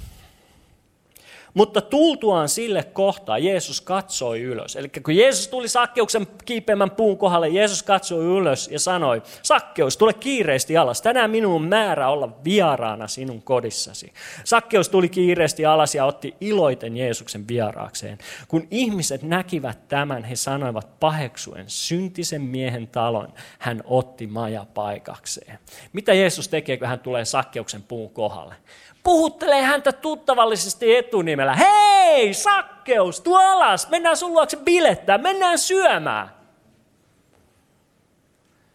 Mutta 1.55 1.81
tultuaan 1.81 2.49
sille 2.49 2.83
kohtaa 2.83 3.39
Jeesus 3.39 3.81
katsoi 3.81 4.41
ylös. 4.41 4.77
Eli 4.77 4.89
kun 4.89 5.17
Jeesus 5.17 5.49
tuli 5.49 5.69
Sakkeuksen 5.69 6.27
kiipeämän 6.45 6.91
puun 6.91 7.19
kohdalle, 7.19 7.49
Jeesus 7.49 7.83
katsoi 7.83 8.25
ylös 8.25 8.69
ja 8.73 8.81
sanoi, 8.81 9.23
Sakkeus, 9.43 9.97
tule 9.97 10.13
kiireesti 10.13 10.77
alas. 10.77 11.03
Tänään 11.03 11.31
minun 11.31 11.55
on 11.55 11.63
määrä 11.63 12.09
olla 12.09 12.29
vieraana 12.45 13.09
sinun 13.09 13.43
kodissasi. 13.43 14.13
Sakkeus 14.45 14.89
tuli 14.89 15.09
kiireesti 15.09 15.67
alas 15.67 15.95
ja 15.95 16.05
otti 16.05 16.35
iloiten 16.41 16.97
Jeesuksen 16.97 17.49
vieraakseen. 17.49 18.19
Kun 18.49 18.69
ihmiset 18.71 19.23
näkivät 19.23 19.89
tämän, 19.89 20.25
he 20.25 20.37
sanoivat 20.37 21.01
paheksuen, 21.01 21.65
syntisen 21.67 22.43
miehen 22.43 22.89
talon 22.89 23.29
hän 23.59 23.83
otti 23.85 24.27
maja 24.27 24.67
paikakseen. 24.75 25.59
Mitä 25.93 26.15
Jeesus 26.15 26.49
tekee, 26.49 26.77
kun 26.77 26.89
hän 26.89 27.01
tulee 27.01 27.25
Sakkeuksen 27.25 27.83
puun 27.83 28.11
kohdalle? 28.11 28.55
Puhuttelee 29.03 29.63
häntä 29.63 29.93
tuttavallisesti 29.93 30.97
etunimellä. 30.97 31.55
Hei, 31.55 32.35
sakkeus, 32.35 33.21
tuo 33.21 33.39
alas, 33.39 33.89
mennään 33.89 34.17
sun 34.17 34.33
luokse 34.33 34.57
bilettää, 34.57 35.19
mennään 35.19 35.59
syömään. 35.59 36.35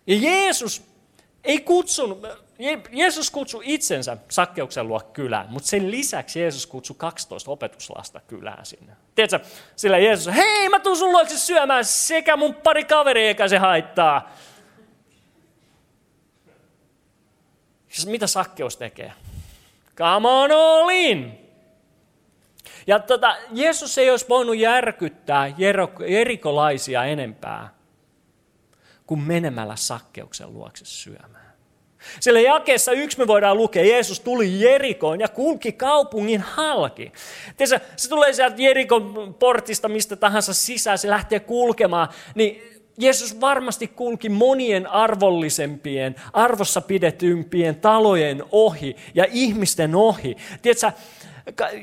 Ja 0.07 0.15
Jeesus 0.15 0.83
ei 1.43 1.59
kutsunut, 1.59 2.27
Jeesus 2.91 3.31
kutsui 3.31 3.63
itsensä 3.65 4.17
sakkeuksen 4.29 4.87
luo 4.87 4.99
kylään, 4.99 5.47
mutta 5.49 5.69
sen 5.69 5.91
lisäksi 5.91 6.39
Jeesus 6.39 6.67
kutsui 6.67 6.95
12 6.99 7.51
opetuslasta 7.51 8.19
kylään 8.27 8.65
sinne. 8.65 8.93
Tiedätkö, 9.15 9.49
sillä 9.75 9.97
Jeesus, 9.97 10.35
hei 10.35 10.69
mä 10.69 10.79
tuun 10.79 10.97
sun 10.97 11.11
luokse 11.11 11.37
syömään 11.37 11.85
sekä 11.85 12.37
mun 12.37 12.55
pari 12.55 12.83
kaveri 12.83 13.27
eikä 13.27 13.47
se 13.47 13.57
haittaa. 13.57 14.31
Siis 17.89 18.07
mitä 18.07 18.27
sakkeus 18.27 18.77
tekee? 18.77 19.13
Come 19.97 20.27
on 20.27 20.51
all 20.51 20.89
in. 20.89 21.39
Ja 22.87 22.99
tota, 22.99 23.35
Jeesus 23.51 23.97
ei 23.97 24.09
olisi 24.09 24.25
voinut 24.29 24.57
järkyttää 24.57 25.53
jerikolaisia 26.07 27.03
enempää 27.03 27.69
kuin 29.07 29.21
menemällä 29.21 29.75
sakkeuksen 29.75 30.53
luokse 30.53 30.85
syömään. 30.85 31.47
Sillä 32.19 32.39
jakeessa 32.39 32.91
yksi 32.91 33.17
me 33.17 33.27
voidaan 33.27 33.57
lukea, 33.57 33.85
Jeesus 33.85 34.19
tuli 34.19 34.61
Jerikoon 34.61 35.19
ja 35.19 35.27
kulki 35.27 35.71
kaupungin 35.71 36.41
halki. 36.41 37.11
Se 37.95 38.09
tulee 38.09 38.33
sieltä 38.33 38.61
Jerikon 38.61 39.35
portista 39.39 39.89
mistä 39.89 40.15
tahansa 40.15 40.53
sisään, 40.53 40.97
se 40.97 41.09
lähtee 41.09 41.39
kulkemaan, 41.39 42.07
niin 42.35 42.76
Jeesus 42.97 43.41
varmasti 43.41 43.87
kulki 43.87 44.29
monien 44.29 44.87
arvollisempien, 44.87 46.15
arvossa 46.33 46.81
pidetympien 46.81 47.75
talojen 47.75 48.43
ohi 48.51 48.95
ja 49.15 49.25
ihmisten 49.31 49.95
ohi. 49.95 50.37
Tiedätkö, 50.61 50.91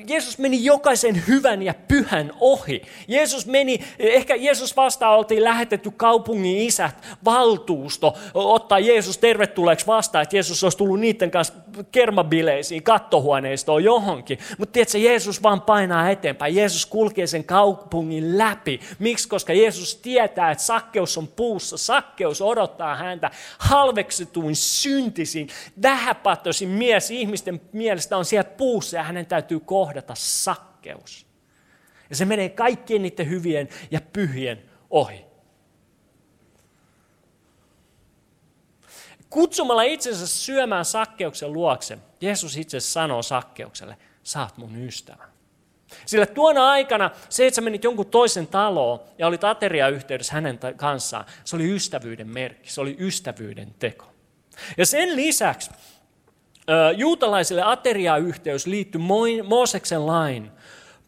Jeesus 0.08 0.38
meni 0.38 0.64
jokaisen 0.64 1.22
hyvän 1.28 1.62
ja 1.62 1.74
pyhän 1.88 2.32
ohi. 2.40 2.82
Jeesus 3.08 3.46
meni, 3.46 3.80
ehkä 3.98 4.34
Jeesus 4.36 4.76
vastaan 4.76 5.18
oltiin 5.18 5.44
lähetetty 5.44 5.90
kaupungin 5.96 6.58
isät, 6.58 6.94
valtuusto, 7.24 8.14
ottaa 8.34 8.78
Jeesus 8.78 9.18
tervetulleeksi 9.18 9.86
vastaan, 9.86 10.22
että 10.22 10.36
Jeesus 10.36 10.64
olisi 10.64 10.78
tullut 10.78 11.00
niiden 11.00 11.30
kanssa 11.30 11.54
kermabileisiin, 11.92 12.82
kattohuoneistoon 12.82 13.84
johonkin. 13.84 14.38
Mutta 14.58 14.72
tiedätkö, 14.72 14.98
Jeesus 14.98 15.42
vaan 15.42 15.60
painaa 15.60 16.10
eteenpäin. 16.10 16.54
Jeesus 16.54 16.86
kulkee 16.86 17.26
sen 17.26 17.44
kaupungin 17.44 18.38
läpi. 18.38 18.80
Miksi? 18.98 19.28
Koska 19.28 19.52
Jeesus 19.52 19.96
tietää, 19.96 20.50
että 20.50 20.64
sakkeus 20.64 21.18
on 21.18 21.28
puussa. 21.28 21.76
Sakkeus 21.76 22.42
odottaa 22.42 22.96
häntä. 22.96 23.30
Halveksetuin, 23.58 24.56
syntisin, 24.56 25.48
vähäpatoisin 25.82 26.68
mies 26.68 27.10
ihmisten 27.10 27.60
mielestä 27.72 28.16
on 28.16 28.24
siellä 28.24 28.50
puussa 28.56 28.96
ja 28.96 29.02
hänen 29.02 29.26
täytyy 29.26 29.54
täytyy 29.54 29.60
kohdata 29.60 30.14
sakkeus. 30.16 31.26
Ja 32.10 32.16
se 32.16 32.24
menee 32.24 32.48
kaikkien 32.48 33.02
niiden 33.02 33.28
hyvien 33.28 33.68
ja 33.90 34.00
pyhien 34.00 34.62
ohi. 34.90 35.23
Kutsumalla 39.34 39.82
itsensä 39.82 40.26
syömään 40.26 40.84
sakkeuksen 40.84 41.52
luokse, 41.52 41.98
Jeesus 42.20 42.56
itse 42.56 42.80
sanoo 42.80 43.22
sakkeukselle, 43.22 43.96
saat 44.22 44.56
mun 44.56 44.76
ystävä. 44.76 45.24
Sillä 46.06 46.26
tuona 46.26 46.70
aikana 46.70 47.10
se, 47.28 47.46
että 47.46 47.54
sä 47.54 47.60
menit 47.60 47.84
jonkun 47.84 48.06
toisen 48.06 48.46
taloon 48.46 49.00
ja 49.18 49.26
olit 49.26 49.44
ateriayhteydessä 49.44 50.34
hänen 50.34 50.58
kanssaan, 50.76 51.24
se 51.44 51.56
oli 51.56 51.74
ystävyyden 51.74 52.28
merkki, 52.28 52.70
se 52.70 52.80
oli 52.80 52.96
ystävyyden 52.98 53.74
teko. 53.78 54.06
Ja 54.76 54.86
sen 54.86 55.16
lisäksi 55.16 55.70
juutalaisille 56.96 57.62
ateriayhteys 57.62 58.66
liittyi 58.66 59.00
Mooseksen 59.44 60.06
lain 60.06 60.50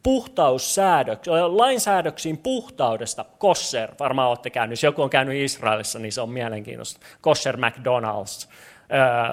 puhtaussäädöksiin, 0.06 1.58
lainsäädöksiin 1.58 2.38
puhtaudesta. 2.38 3.24
Kosser, 3.38 3.94
varmaan 4.00 4.28
olette 4.28 4.50
käynyt, 4.50 4.72
jos 4.72 4.82
joku 4.82 5.02
on 5.02 5.10
käynyt 5.10 5.36
Israelissa, 5.36 5.98
niin 5.98 6.12
se 6.12 6.20
on 6.20 6.30
mielenkiintoista. 6.30 7.00
Kosser 7.20 7.56
McDonald's. 7.56 8.48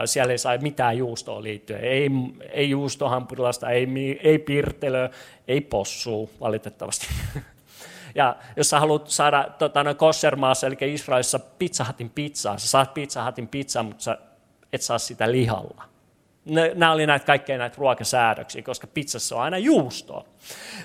Siellä 0.05 0.31
ei 0.31 0.37
saa 0.37 0.57
mitään 0.57 0.97
juustoa 0.97 1.43
liittyen. 1.43 1.83
Ei, 1.83 2.09
ei 2.51 2.69
juustohampurilaista, 2.69 3.69
ei, 3.69 3.87
ei 4.23 4.39
pirtelö, 4.39 5.09
ei 5.47 5.61
possua 5.61 6.27
valitettavasti. 6.39 7.07
Ja 8.15 8.35
jos 8.55 8.69
sä 8.69 8.79
haluat 8.79 9.07
saada 9.07 9.47
tota, 9.57 9.83
no, 9.83 9.95
kossermaassa, 9.95 10.67
eli 10.67 10.77
Israelissa 10.81 11.39
Pizza 11.39 11.85
Hutin 11.87 12.09
pizzaa, 12.09 12.57
sä 12.57 12.67
saat 12.67 12.93
Pizza 12.93 13.25
Hutin 13.25 13.47
pizzaa, 13.47 13.83
mutta 13.83 14.03
sä 14.03 14.17
et 14.73 14.81
saa 14.81 14.97
sitä 14.97 15.31
lihalla 15.31 15.92
nämä 16.75 16.91
oli 16.91 17.07
näitä 17.07 17.25
kaikkein 17.25 17.59
näitä 17.59 17.75
ruokasäädöksiä, 17.77 18.61
koska 18.61 18.87
pizzassa 18.87 19.35
on 19.35 19.41
aina 19.41 19.57
juustoa. 19.57 20.25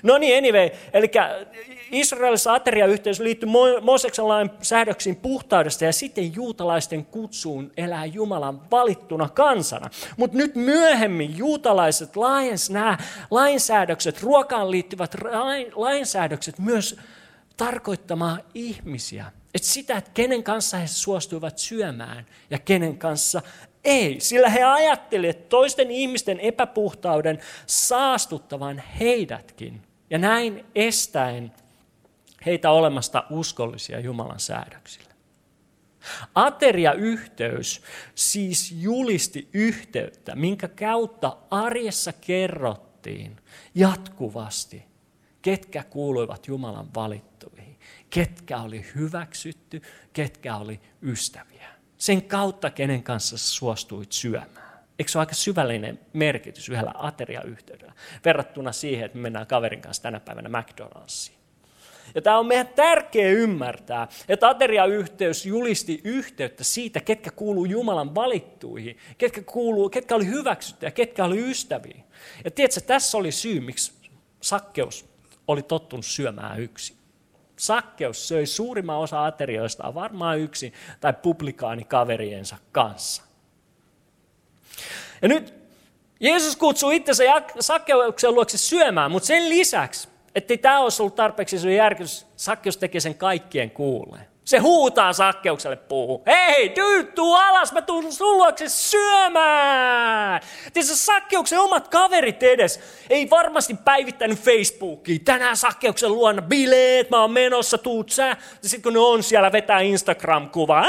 No 0.03 0.17
niin, 0.17 0.37
anyway, 0.37 0.69
eli 0.93 1.11
Israelissa 1.91 2.53
ateriayhteys 2.53 3.19
liittyy 3.19 3.49
Mooseksen 3.81 4.27
lain 4.27 4.49
säädöksiin 4.61 5.15
puhtaudesta 5.15 5.85
ja 5.85 5.93
sitten 5.93 6.35
juutalaisten 6.35 7.05
kutsuun 7.05 7.71
elää 7.77 8.05
Jumalan 8.05 8.71
valittuna 8.71 9.29
kansana. 9.29 9.89
Mutta 10.17 10.37
nyt 10.37 10.55
myöhemmin 10.55 11.37
juutalaiset 11.37 12.15
laajensi 12.15 12.73
nämä 12.73 12.97
lainsäädökset, 13.31 14.23
ruokaan 14.23 14.71
liittyvät 14.71 15.15
lainsäädökset 15.75 16.59
myös 16.59 16.99
tarkoittamaan 17.59 18.43
ihmisiä. 18.53 19.31
Että 19.53 19.67
sitä, 19.67 19.97
että 19.97 20.11
kenen 20.13 20.43
kanssa 20.43 20.77
he 20.77 20.87
suostuivat 20.87 21.57
syömään 21.57 22.25
ja 22.49 22.59
kenen 22.59 22.97
kanssa 22.97 23.41
ei, 23.83 24.19
sillä 24.19 24.49
he 24.49 24.63
ajattelivat 24.63 25.49
toisten 25.49 25.91
ihmisten 25.91 26.39
epäpuhtauden 26.39 27.39
saastuttavan 27.65 28.83
heidätkin 28.99 29.81
ja 30.09 30.17
näin 30.17 30.65
estäen 30.75 31.51
heitä 32.45 32.71
olemasta 32.71 33.23
uskollisia 33.29 33.99
Jumalan 33.99 34.39
säädöksille. 34.39 35.13
Ateriayhteys 36.35 37.81
siis 38.15 38.71
julisti 38.71 39.49
yhteyttä, 39.53 40.35
minkä 40.35 40.67
kautta 40.67 41.37
arjessa 41.51 42.13
kerrottiin 42.13 43.37
jatkuvasti, 43.75 44.88
ketkä 45.41 45.83
kuuluivat 45.83 46.47
Jumalan 46.47 46.93
valittuihin, 46.95 47.79
ketkä 48.09 48.61
oli 48.61 48.85
hyväksytty, 48.95 49.81
ketkä 50.13 50.55
oli 50.55 50.79
ystäviä 51.01 51.69
sen 51.99 52.21
kautta, 52.21 52.69
kenen 52.69 53.03
kanssa 53.03 53.37
suostuit 53.37 54.11
syömään. 54.11 54.79
Eikö 54.99 55.11
se 55.11 55.17
ole 55.17 55.21
aika 55.21 55.35
syvällinen 55.35 55.99
merkitys 56.13 56.69
yhdellä 56.69 56.93
ateriayhteydellä 56.95 57.93
verrattuna 58.25 58.71
siihen, 58.71 59.05
että 59.05 59.17
me 59.17 59.21
mennään 59.21 59.47
kaverin 59.47 59.81
kanssa 59.81 60.03
tänä 60.03 60.19
päivänä 60.19 60.49
McDonald'siin. 60.61 61.39
Ja 62.15 62.21
tämä 62.21 62.39
on 62.39 62.45
meidän 62.45 62.67
tärkeä 62.67 63.29
ymmärtää, 63.29 64.07
että 64.29 64.49
ateriayhteys 64.49 65.45
julisti 65.45 66.01
yhteyttä 66.03 66.63
siitä, 66.63 66.99
ketkä 66.99 67.31
kuuluu 67.31 67.65
Jumalan 67.65 68.15
valittuihin, 68.15 68.97
ketkä, 69.17 69.41
kuuluu, 69.41 69.89
ketkä 69.89 70.15
oli 70.15 70.25
hyväksytty 70.25 70.85
ja 70.85 70.91
ketkä 70.91 71.25
oli 71.25 71.49
ystäviä. 71.49 72.03
Ja 72.43 72.51
tiedätkö, 72.51 72.81
tässä 72.81 73.17
oli 73.17 73.31
syy, 73.31 73.59
miksi 73.59 73.93
sakkeus 74.41 75.09
oli 75.49 75.63
tottunut 75.63 76.05
syömään 76.05 76.59
yksin. 76.59 76.97
Sakkeus 77.57 78.27
söi 78.27 78.45
suurimman 78.45 78.97
osa 78.97 79.25
aterioista 79.25 79.93
varmaan 79.93 80.39
yksin 80.39 80.73
tai 80.99 81.13
publikaani 81.13 81.83
kaveriensa 81.83 82.57
kanssa. 82.71 83.23
Ja 85.21 85.27
nyt 85.27 85.53
Jeesus 86.19 86.55
kutsuu 86.55 86.91
itsensä 86.91 87.23
sakkeuksen 87.59 88.35
luokse 88.35 88.57
syömään, 88.57 89.11
mutta 89.11 89.27
sen 89.27 89.49
lisäksi, 89.49 90.09
ettei 90.35 90.57
tämä 90.57 90.79
olisi 90.79 91.01
ollut 91.01 91.15
tarpeeksi 91.15 91.59
se 91.59 91.73
järkytys, 91.73 92.25
sakkeus 92.35 92.77
tekee 92.77 93.01
sen 93.01 93.15
kaikkien 93.15 93.71
kuuleen. 93.71 94.25
Se 94.49 94.57
huutaa 94.57 95.13
sakkeukselle 95.13 95.75
puuhun. 95.75 96.21
Hei, 96.27 96.75
dude, 96.75 97.03
tuu 97.03 97.33
alas, 97.35 97.73
mä 97.73 97.81
tuun 97.81 98.13
sun 98.13 98.37
luokse 98.37 98.69
syömään. 98.69 100.41
Tiedätkö, 100.73 100.95
sakkeuksen 100.95 101.59
omat 101.59 101.87
kaverit 101.87 102.43
edes 102.43 102.79
ei 103.09 103.29
varmasti 103.29 103.75
päivittänyt 103.85 104.39
Facebookiin. 104.39 105.25
Tänään 105.25 105.57
sakkeuksen 105.57 106.09
luona 106.09 106.41
bileet, 106.41 107.09
mä 107.09 107.21
oon 107.21 107.31
menossa, 107.31 107.77
tuut 107.77 108.09
sä. 108.09 108.27
Ja 108.27 108.37
sitten 108.61 108.81
kun 108.81 108.93
ne 108.93 108.99
on 108.99 109.23
siellä, 109.23 109.51
vetää 109.51 109.79
Instagram-kuva. 109.79 110.85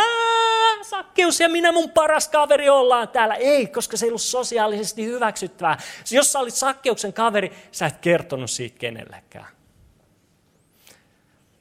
Sakkeus 0.82 1.40
ja 1.40 1.48
minä 1.48 1.72
mun 1.72 1.90
paras 1.90 2.28
kaveri 2.28 2.68
ollaan 2.68 3.08
täällä. 3.08 3.34
Ei, 3.34 3.66
koska 3.66 3.96
se 3.96 4.06
ei 4.06 4.10
ollut 4.10 4.22
sosiaalisesti 4.22 5.04
hyväksyttävää. 5.04 5.78
Jos 6.10 6.32
sä 6.32 6.38
olit 6.38 6.54
sakkeuksen 6.54 7.12
kaveri, 7.12 7.52
sä 7.72 7.86
et 7.86 7.98
kertonut 7.98 8.50
siitä 8.50 8.78
kenellekään. 8.78 9.59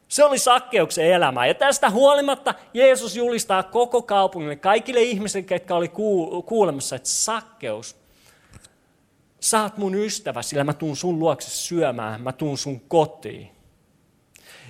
Se 0.09 0.23
oli 0.23 0.39
sakkeuksen 0.39 1.05
elämä. 1.05 1.47
Ja 1.47 1.53
tästä 1.53 1.89
huolimatta 1.89 2.53
Jeesus 2.73 3.15
julistaa 3.15 3.63
koko 3.63 4.01
kaupungille, 4.01 4.55
kaikille 4.55 5.01
ihmisille, 5.01 5.45
ketkä 5.45 5.75
oli 5.75 5.91
kuulemassa, 6.45 6.95
että 6.95 7.09
sakkeus, 7.09 7.95
saat 9.39 9.77
mun 9.77 9.95
ystävä, 9.95 10.41
sillä 10.41 10.63
mä 10.63 10.73
tuun 10.73 10.95
sun 10.95 11.19
luokse 11.19 11.49
syömään, 11.49 12.21
mä 12.21 12.31
tuun 12.31 12.57
sun 12.57 12.79
kotiin. 12.79 13.51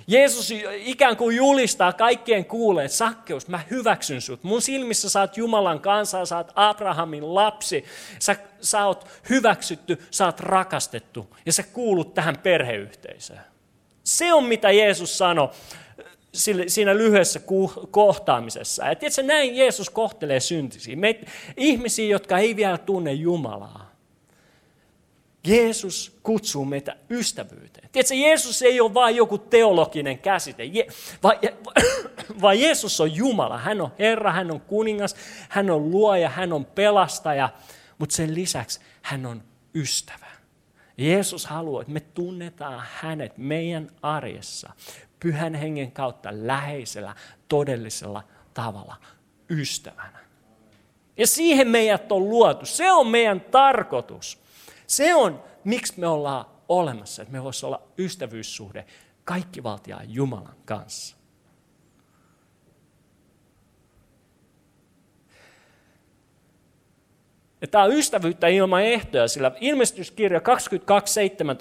Jeesus 0.06 0.50
ikään 0.70 1.16
kuin 1.16 1.36
julistaa 1.36 1.92
kaikkien 1.92 2.44
kuulee, 2.44 2.84
että 2.84 2.96
sakkeus, 2.96 3.48
mä 3.48 3.60
hyväksyn 3.70 4.20
sut. 4.20 4.44
Mun 4.44 4.62
silmissä 4.62 5.10
sä 5.10 5.20
oot 5.20 5.36
Jumalan 5.36 5.80
kanssa, 5.80 6.24
sä 6.24 6.36
oot 6.36 6.52
Abrahamin 6.54 7.34
lapsi, 7.34 7.84
sä, 8.18 8.36
sä 8.60 8.86
oot 8.86 9.06
hyväksytty, 9.30 10.02
sä 10.10 10.26
oot 10.26 10.40
rakastettu 10.40 11.36
ja 11.46 11.52
sä 11.52 11.62
kuulut 11.62 12.14
tähän 12.14 12.38
perheyhteisöön. 12.38 13.49
Se 14.04 14.32
on 14.32 14.44
mitä 14.44 14.70
Jeesus 14.70 15.18
sanoi 15.18 15.48
siinä 16.66 16.94
lyhyessä 16.94 17.40
kohtaamisessa. 17.90 18.86
Ja 18.86 18.94
tiedätkö, 18.94 19.22
näin 19.22 19.56
Jeesus 19.56 19.90
kohtelee 19.90 20.40
syntisiä. 20.40 20.96
Meitä, 20.96 21.30
ihmisiä, 21.56 22.08
jotka 22.08 22.38
ei 22.38 22.56
vielä 22.56 22.78
tunne 22.78 23.12
Jumalaa. 23.12 23.90
Jeesus 25.46 26.18
kutsuu 26.22 26.64
meitä 26.64 26.96
ystävyyteen. 27.10 27.88
Tiedätkö, 27.92 28.14
Jeesus 28.14 28.62
ei 28.62 28.80
ole 28.80 28.94
vain 28.94 29.16
joku 29.16 29.38
teologinen 29.38 30.18
käsite, 30.18 30.64
Je, 30.64 30.86
vaan, 31.22 31.36
vaan 32.42 32.60
Jeesus 32.60 33.00
on 33.00 33.16
Jumala. 33.16 33.58
Hän 33.58 33.80
on 33.80 33.92
Herra, 33.98 34.32
hän 34.32 34.50
on 34.50 34.60
kuningas, 34.60 35.16
hän 35.48 35.70
on 35.70 35.90
luoja, 35.90 36.28
hän 36.28 36.52
on 36.52 36.64
pelastaja, 36.64 37.48
mutta 37.98 38.16
sen 38.16 38.34
lisäksi 38.34 38.80
hän 39.02 39.26
on 39.26 39.42
ystävä. 39.74 40.26
Jeesus 41.00 41.46
haluaa, 41.46 41.82
että 41.82 41.92
me 41.92 42.00
tunnetaan 42.00 42.82
hänet 42.92 43.38
meidän 43.38 43.90
arjessa 44.02 44.72
pyhän 45.20 45.54
hengen 45.54 45.92
kautta 45.92 46.28
läheisellä, 46.32 47.14
todellisella 47.48 48.22
tavalla 48.54 48.96
ystävänä. 49.50 50.18
Ja 51.16 51.26
siihen 51.26 51.68
meidät 51.68 52.12
on 52.12 52.28
luotu. 52.28 52.66
Se 52.66 52.92
on 52.92 53.06
meidän 53.06 53.40
tarkoitus. 53.40 54.40
Se 54.86 55.14
on, 55.14 55.42
miksi 55.64 56.00
me 56.00 56.06
ollaan 56.06 56.46
olemassa, 56.68 57.22
että 57.22 57.32
me 57.32 57.44
voisi 57.44 57.66
olla 57.66 57.82
ystävyyssuhde 57.98 58.86
kaikkivaltiaan 59.24 60.14
Jumalan 60.14 60.56
kanssa. 60.64 61.16
Tämä 67.70 67.84
on 67.84 67.92
ystävyyttä 67.92 68.48
ilman 68.48 68.82
ehtoja, 68.82 69.28
sillä 69.28 69.52
ilmestyskirja 69.60 70.38
22.17 70.38 70.44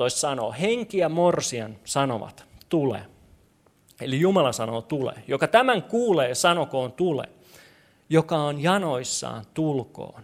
sanoo, 0.10 0.56
henki 0.62 0.98
ja 0.98 1.10
morsian 1.10 1.76
sanovat, 1.86 2.46
tule. 2.70 3.02
Eli 4.02 4.20
Jumala 4.20 4.52
sanoo 4.52 4.82
tule. 4.82 5.14
Joka 5.28 5.48
tämän 5.48 5.84
kuulee, 5.84 6.36
sanokoon 6.36 6.92
tule. 6.92 7.24
Joka 8.10 8.38
on 8.38 8.64
janoissaan, 8.64 9.46
tulkoon. 9.54 10.24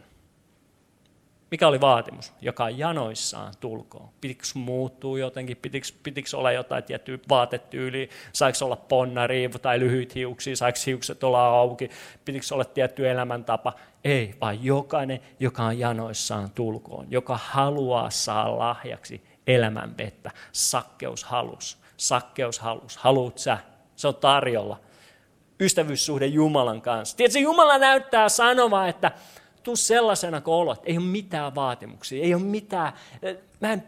Mikä 1.51 1.67
oli 1.67 1.81
vaatimus? 1.81 2.33
Joka 2.41 2.63
on 2.63 2.77
janoissaan, 2.77 3.53
tulkoon. 3.59 4.09
Pitikö 4.21 4.43
muuttua 4.53 5.19
jotenkin? 5.19 5.57
Pitikö, 5.57 5.87
pitikö 6.03 6.37
olla 6.37 6.51
jotain 6.51 6.83
tiettyä 6.83 7.17
vaatetyyliä? 7.29 8.07
Saiko 8.33 8.57
olla 8.65 8.75
ponnari 8.75 9.49
tai 9.61 9.79
lyhyt 9.79 10.15
hiuksia? 10.15 10.55
Saiko 10.55 10.79
hiukset 10.85 11.23
olla 11.23 11.45
auki? 11.45 11.89
Pitikö 12.25 12.45
olla 12.51 12.65
tietty 12.65 13.09
elämäntapa? 13.09 13.73
Ei, 14.05 14.35
vaan 14.41 14.63
jokainen, 14.63 15.19
joka 15.39 15.63
on 15.63 15.79
janoissaan, 15.79 16.51
tulkoon. 16.51 17.07
Joka 17.11 17.39
haluaa 17.43 18.09
saa 18.09 18.57
lahjaksi 18.59 19.23
elämän 19.47 19.97
vettä. 19.97 20.31
Sakkeus 20.51 21.23
halus. 21.23 21.77
Sakkeus 21.97 22.59
halus. 22.59 22.97
Haluut 22.97 23.37
sä? 23.37 23.57
Se 23.95 24.07
on 24.07 24.15
tarjolla. 24.15 24.79
Ystävyyssuhde 25.59 26.25
Jumalan 26.25 26.81
kanssa. 26.81 27.17
Tiedätkö, 27.17 27.39
Jumala 27.39 27.77
näyttää 27.77 28.29
sanomaan, 28.29 28.89
että 28.89 29.11
tuu 29.63 29.75
sellaisena 29.75 30.41
kuin 30.41 30.55
olet. 30.55 30.79
Ei 30.83 30.97
ole 30.97 31.05
mitään 31.05 31.55
vaatimuksia, 31.55 32.23
ei 32.23 32.33
ole 32.33 32.43
mitään. 32.43 32.93
Mä 33.59 33.73
en, 33.73 33.83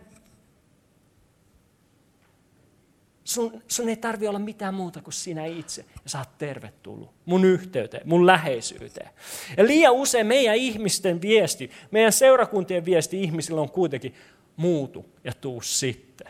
sun, 3.27 3.63
sun 3.67 3.89
ei 3.89 3.95
tarvi 3.95 4.27
olla 4.27 4.39
mitään 4.39 4.73
muuta 4.73 5.01
kuin 5.01 5.13
sinä 5.13 5.45
itse. 5.45 5.85
Ja 6.03 6.09
sä 6.09 6.19
oot 6.19 6.37
tervetullut 6.37 7.09
mun 7.25 7.45
yhteyteen, 7.45 8.09
mun 8.09 8.25
läheisyyteen. 8.25 9.09
Ja 9.57 9.67
liian 9.67 9.93
usein 9.93 10.27
meidän 10.27 10.55
ihmisten 10.55 11.21
viesti, 11.21 11.71
meidän 11.91 12.13
seurakuntien 12.13 12.85
viesti 12.85 13.23
ihmisillä 13.23 13.61
on 13.61 13.71
kuitenkin 13.71 14.13
muutu 14.55 15.05
ja 15.23 15.33
tuu 15.33 15.61
sitten. 15.61 16.27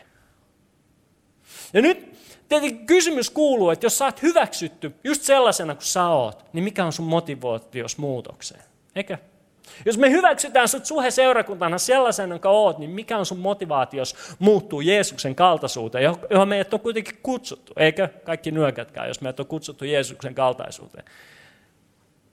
Ja 1.72 1.82
nyt 1.82 2.18
tietenkin 2.48 2.86
kysymys 2.86 3.30
kuuluu, 3.30 3.70
että 3.70 3.86
jos 3.86 3.98
sä 3.98 4.04
oot 4.04 4.22
hyväksytty 4.22 4.94
just 5.04 5.22
sellaisena 5.22 5.74
kuin 5.74 5.84
sä 5.84 6.06
oot, 6.06 6.44
niin 6.52 6.64
mikä 6.64 6.84
on 6.84 6.92
sun 6.92 7.06
motivaatios 7.06 7.98
muutokseen? 7.98 8.62
Eikö? 8.94 9.18
Jos 9.84 9.98
me 9.98 10.10
hyväksytään 10.10 10.68
sut 10.68 10.86
suhe 10.86 11.10
seurakuntana 11.10 11.78
sellaisena, 11.78 12.34
jonka 12.34 12.50
oot, 12.50 12.78
niin 12.78 12.90
mikä 12.90 13.18
on 13.18 13.26
sun 13.26 13.38
motivaatios 13.38 14.16
muuttuu 14.38 14.80
Jeesuksen 14.80 15.34
kaltaisuuteen, 15.34 16.14
johon 16.30 16.48
meidät 16.48 16.74
on 16.74 16.80
kuitenkin 16.80 17.18
kutsuttu, 17.22 17.72
eikö? 17.76 18.08
Kaikki 18.24 18.50
nyökätkään, 18.50 19.08
jos 19.08 19.20
meidät 19.20 19.40
on 19.40 19.46
kutsuttu 19.46 19.84
Jeesuksen 19.84 20.34
kaltaisuuteen. 20.34 21.04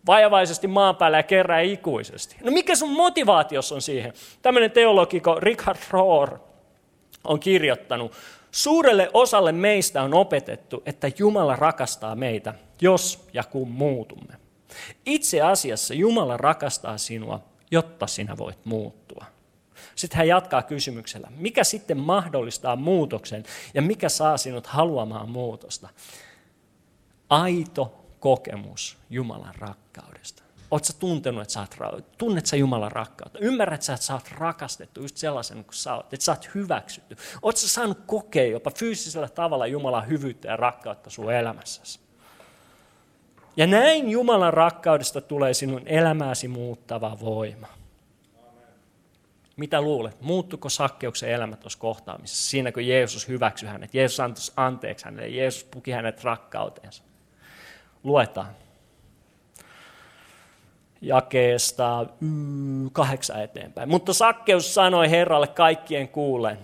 Vajavaisesti 0.08 0.68
maan 0.68 0.96
päällä 0.96 1.18
ja 1.18 1.24
kerran 1.24 1.64
ikuisesti. 1.64 2.36
No 2.44 2.52
mikä 2.52 2.76
sun 2.76 2.92
motivaatios 2.92 3.72
on 3.72 3.82
siihen? 3.82 4.14
Tämmöinen 4.42 4.72
teologiko 4.72 5.40
Richard 5.40 5.80
Rohr 5.92 6.38
on 7.24 7.40
kirjoittanut, 7.40 8.12
Suurelle 8.56 9.10
osalle 9.14 9.52
meistä 9.52 10.04
on 10.04 10.14
opetettu, 10.14 10.84
että 10.86 11.12
Jumala 11.18 11.56
rakastaa 11.56 12.16
meitä, 12.16 12.54
jos 12.82 13.28
ja 13.34 13.44
kun 13.44 13.72
muutumme. 13.72 14.34
Itse 15.06 15.42
asiassa 15.42 15.94
Jumala 15.94 16.38
rakastaa 16.38 16.98
sinua, 16.98 17.44
jotta 17.72 18.08
sinä 18.08 18.38
voit 18.38 18.66
muuttua. 18.66 19.26
Sitten 19.96 20.18
hän 20.18 20.28
jatkaa 20.28 20.62
kysymyksellä, 20.62 21.32
mikä 21.38 21.64
sitten 21.64 21.98
mahdollistaa 21.98 22.76
muutoksen 22.76 23.44
ja 23.74 23.82
mikä 23.82 24.10
saa 24.10 24.38
sinut 24.38 24.68
haluamaan 24.68 25.30
muutosta? 25.30 25.90
Aito 27.30 28.06
kokemus 28.20 28.98
Jumalan 29.10 29.56
rakkaudesta. 29.56 30.44
Oletko 30.72 30.94
tuntenut, 31.00 31.42
että 31.42 31.86
oot, 31.92 32.18
tunnet 32.18 32.46
sä 32.46 32.56
Jumalan 32.56 32.92
rakkautta? 32.92 33.40
Ymmärrät 33.40 33.82
sä, 33.82 33.94
että 33.94 34.06
sä 34.06 34.14
oot 34.14 34.32
rakastettu 34.32 35.02
just 35.02 35.18
sellaisen 35.18 35.64
kuin 35.64 35.74
sä 35.74 35.96
oot, 35.96 36.14
että 36.14 36.24
sä 36.24 36.32
oot 36.32 36.50
hyväksytty? 36.56 37.18
Oletko 37.42 37.62
saanut 37.62 38.00
kokea 38.06 38.46
jopa 38.46 38.72
fyysisellä 38.72 39.30
tavalla 39.30 39.68
Jumalan 39.68 40.08
hyvyyttä 40.08 40.48
ja 40.48 40.58
rakkautta 40.58 41.10
sun 41.10 41.34
elämässäsi? 41.34 42.00
Ja 43.58 43.68
näin 43.68 44.10
Jumalan 44.10 44.54
rakkaudesta 44.54 45.22
tulee 45.22 45.54
sinun 45.54 45.82
elämääsi 45.86 46.48
muuttava 46.48 47.18
voima. 47.20 47.68
Mitä 49.58 49.82
luulet? 49.82 50.22
Muuttuko 50.22 50.70
Sakkeuksen 50.70 51.30
elämä 51.30 51.56
tuossa 51.56 51.80
kohtaamisessa? 51.80 52.50
Siinä 52.50 52.72
kun 52.72 52.88
Jeesus 52.88 53.28
hyväksyi 53.28 53.70
hänet, 53.70 53.94
Jeesus 53.94 54.20
antoi 54.20 54.44
anteeksi 54.56 55.06
hänelle, 55.06 55.28
Jeesus 55.28 55.64
puki 55.64 55.92
hänet 55.92 56.24
rakkauteensa. 56.24 57.04
Luetaan. 58.04 58.56
Jakeesta 61.02 62.06
kahdeksan 62.92 63.44
eteenpäin. 63.44 63.90
Mutta 63.90 64.14
Sakkeus 64.14 64.74
sanoi 64.74 65.10
Herralle 65.10 65.48
kaikkien 65.48 66.08
kuulen. 66.08 66.60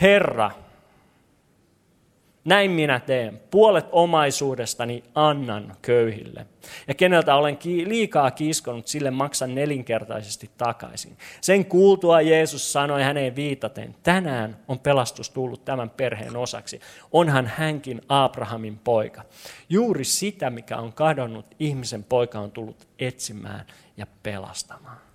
Herra, 0.00 0.50
näin 2.44 2.70
minä 2.70 3.00
teen. 3.00 3.40
Puolet 3.50 3.86
omaisuudestani 3.92 5.02
annan 5.14 5.76
köyhille. 5.82 6.46
Ja 6.88 6.94
keneltä 6.94 7.34
olen 7.34 7.58
liikaa 7.84 8.30
kiskonut, 8.30 8.88
sille 8.88 9.10
maksan 9.10 9.54
nelinkertaisesti 9.54 10.50
takaisin. 10.58 11.16
Sen 11.40 11.64
kuultua 11.64 12.20
Jeesus 12.20 12.72
sanoi 12.72 13.02
häneen 13.02 13.36
viitaten, 13.36 13.94
tänään 14.02 14.56
on 14.68 14.78
pelastus 14.78 15.30
tullut 15.30 15.64
tämän 15.64 15.90
perheen 15.90 16.36
osaksi. 16.36 16.80
Onhan 17.12 17.46
hänkin 17.46 18.02
Abrahamin 18.08 18.78
poika. 18.78 19.22
Juuri 19.68 20.04
sitä, 20.04 20.50
mikä 20.50 20.76
on 20.76 20.92
kadonnut, 20.92 21.46
ihmisen 21.58 22.04
poika 22.04 22.38
on 22.38 22.50
tullut 22.50 22.88
etsimään 22.98 23.66
ja 23.96 24.06
pelastamaan. 24.22 25.13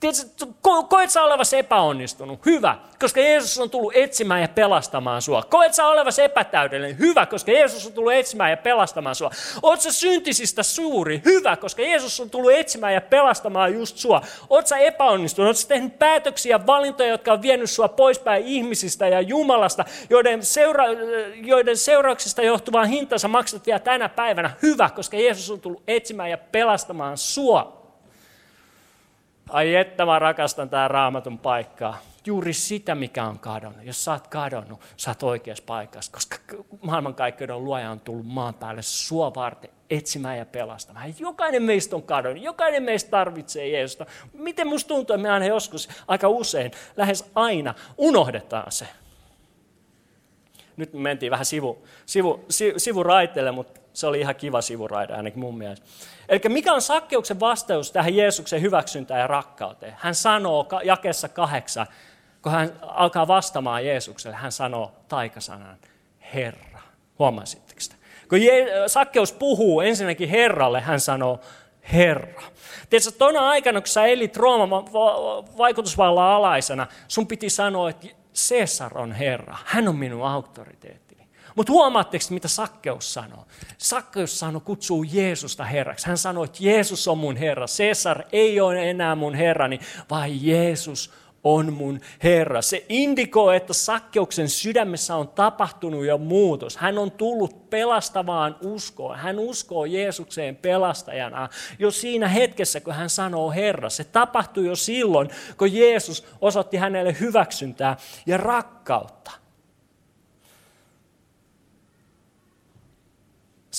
Tiedätkö, 0.00 0.46
ko- 0.68 0.86
koet 0.88 1.10
sä 1.10 1.22
olevasi 1.22 1.58
epäonnistunut? 1.58 2.46
Hyvä, 2.46 2.76
koska 3.00 3.20
Jeesus 3.20 3.58
on 3.58 3.70
tullut 3.70 3.92
etsimään 3.96 4.40
ja 4.40 4.48
pelastamaan 4.48 5.22
sua. 5.22 5.42
Koet 5.42 5.74
sä 5.74 5.86
olevasi 5.86 6.22
epätäydellinen? 6.22 6.98
Hyvä, 6.98 7.26
koska 7.26 7.52
Jeesus 7.52 7.86
on 7.86 7.92
tullut 7.92 8.12
etsimään 8.12 8.50
ja 8.50 8.56
pelastamaan 8.56 9.14
sua. 9.14 9.30
Oot 9.62 9.80
sä 9.80 9.92
syntisistä 9.92 10.62
suuri? 10.62 11.22
Hyvä, 11.24 11.56
koska 11.56 11.82
Jeesus 11.82 12.20
on 12.20 12.30
tullut 12.30 12.52
etsimään 12.52 12.94
ja 12.94 13.00
pelastamaan 13.00 13.74
just 13.74 13.96
sua. 13.96 14.22
Oot 14.50 14.66
sä 14.66 14.78
epäonnistunut? 14.78 15.46
Oot 15.48 15.56
sä 15.56 15.68
tehnyt 15.68 15.98
päätöksiä 15.98 16.50
ja 16.50 16.66
valintoja, 16.66 17.08
jotka 17.08 17.32
on 17.32 17.42
vienyt 17.42 17.70
sua 17.70 17.88
poispäin 17.88 18.44
ihmisistä 18.46 19.08
ja 19.08 19.20
Jumalasta, 19.20 19.84
joiden, 20.10 20.42
seura- 20.42 20.84
joiden 21.34 21.76
seurauksista 21.76 22.42
johtuvaa 22.42 22.84
hintansa 22.84 23.28
maksat 23.28 23.66
vielä 23.66 23.78
tänä 23.78 24.08
päivänä? 24.08 24.50
Hyvä, 24.62 24.90
koska 24.90 25.16
Jeesus 25.16 25.50
on 25.50 25.60
tullut 25.60 25.82
etsimään 25.88 26.30
ja 26.30 26.38
pelastamaan 26.38 27.18
sua. 27.18 27.79
Ai 29.50 29.74
että 29.74 30.06
mä 30.06 30.18
rakastan 30.18 30.70
tämä 30.70 30.88
raamatun 30.88 31.38
paikkaa. 31.38 31.98
Juuri 32.26 32.52
sitä, 32.52 32.94
mikä 32.94 33.24
on 33.24 33.38
kadonnut. 33.38 33.84
Jos 33.84 34.04
sä 34.04 34.12
oot 34.12 34.28
kadonnut, 34.28 34.80
sä 34.96 35.10
oot 35.10 35.22
oikeassa 35.22 35.64
paikassa, 35.66 36.12
koska 36.12 36.36
maailmankaikkeuden 36.80 37.64
luoja 37.64 37.90
on 37.90 38.00
tullut 38.00 38.26
maan 38.26 38.54
päälle 38.54 38.82
sua 38.82 39.34
varten 39.34 39.70
etsimään 39.90 40.38
ja 40.38 40.46
pelastamaan. 40.46 41.14
Jokainen 41.18 41.62
meistä 41.62 41.96
on 41.96 42.02
kadonnut, 42.02 42.44
jokainen 42.44 42.82
meistä 42.82 43.10
tarvitsee 43.10 43.68
Jeesusta. 43.68 44.06
Miten 44.32 44.66
musta 44.66 44.88
tuntuu, 44.88 45.14
että 45.14 45.22
me 45.22 45.30
aina 45.30 45.46
joskus, 45.46 45.88
aika 46.08 46.28
usein, 46.28 46.72
lähes 46.96 47.30
aina 47.34 47.74
unohdetaan 47.98 48.72
se. 48.72 48.86
Nyt 50.76 50.92
me 50.92 51.00
mentiin 51.00 51.30
vähän 51.30 51.46
sivu, 51.46 51.86
sivu, 52.06 52.44
sivuraiteelle, 52.76 53.52
mutta 53.52 53.80
se 53.92 54.06
oli 54.06 54.20
ihan 54.20 54.34
kiva 54.34 54.60
sivuraide 54.60 55.14
ainakin 55.14 55.40
mun 55.40 55.58
mielestä. 55.58 55.86
Eli 56.28 56.40
mikä 56.48 56.72
on 56.72 56.82
Sakkeuksen 56.82 57.40
vastaus 57.40 57.92
tähän 57.92 58.16
Jeesuksen 58.16 58.62
hyväksyntään 58.62 59.20
ja 59.20 59.26
rakkauteen? 59.26 59.96
Hän 59.98 60.14
sanoo 60.14 60.68
jakessa 60.84 61.28
kahdeksan, 61.28 61.86
kun 62.42 62.52
hän 62.52 62.72
alkaa 62.82 63.28
vastaamaan 63.28 63.86
Jeesukselle, 63.86 64.36
hän 64.36 64.52
sanoo 64.52 64.92
taikasanan 65.08 65.76
Herra. 66.34 66.80
Huomasitteko 67.18 67.80
sitä? 67.80 67.96
Kun 68.28 68.38
Je- 68.38 68.88
Sakkeus 68.88 69.32
puhuu 69.32 69.80
ensinnäkin 69.80 70.28
Herralle, 70.28 70.80
hän 70.80 71.00
sanoo 71.00 71.40
Herra. 71.92 72.42
Tiedätkö, 72.90 73.12
tuona 73.18 73.48
aikana, 73.48 73.80
kun 73.80 73.88
sä 73.88 74.06
elit 74.06 74.36
Rooman 74.36 74.70
vaikutusvallan 75.58 76.24
alaisena, 76.24 76.86
sun 77.08 77.26
piti 77.26 77.50
sanoa, 77.50 77.90
että 77.90 78.06
Caesar 78.48 78.98
on 78.98 79.12
Herra. 79.12 79.56
Hän 79.64 79.88
on 79.88 79.96
minun 79.96 80.28
auktoriteetti. 80.28 81.09
Mutta 81.56 81.72
huomaatteko, 81.72 82.24
mitä 82.30 82.48
Sakkeus 82.48 83.14
sanoo? 83.14 83.46
Sakkeus 83.78 84.38
sanoo, 84.38 84.60
kutsuu 84.60 85.02
Jeesusta 85.02 85.64
Herraksi. 85.64 86.06
Hän 86.06 86.18
sanoo, 86.18 86.44
että 86.44 86.58
Jeesus 86.60 87.08
on 87.08 87.18
mun 87.18 87.36
Herra. 87.36 87.66
Cesar 87.66 88.22
ei 88.32 88.60
ole 88.60 88.90
enää 88.90 89.14
mun 89.14 89.34
Herrani, 89.34 89.80
vaan 90.10 90.46
Jeesus 90.46 91.10
on 91.44 91.72
mun 91.72 92.00
Herra. 92.22 92.62
Se 92.62 92.86
indikoi, 92.88 93.56
että 93.56 93.72
Sakkeuksen 93.72 94.48
sydämessä 94.48 95.16
on 95.16 95.28
tapahtunut 95.28 96.04
jo 96.04 96.18
muutos. 96.18 96.76
Hän 96.76 96.98
on 96.98 97.10
tullut 97.10 97.70
pelastavaan 97.70 98.56
uskoon. 98.60 99.18
Hän 99.18 99.38
uskoo 99.38 99.84
Jeesukseen 99.84 100.56
pelastajana 100.56 101.48
jo 101.78 101.90
siinä 101.90 102.28
hetkessä, 102.28 102.80
kun 102.80 102.94
hän 102.94 103.10
sanoo 103.10 103.50
Herra. 103.50 103.90
Se 103.90 104.04
tapahtui 104.04 104.66
jo 104.66 104.76
silloin, 104.76 105.30
kun 105.56 105.74
Jeesus 105.74 106.26
osoitti 106.40 106.76
hänelle 106.76 107.16
hyväksyntää 107.20 107.96
ja 108.26 108.36
rakkautta. 108.36 109.39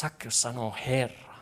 Sakkeus 0.01 0.41
sanoo 0.41 0.75
Herra. 0.87 1.35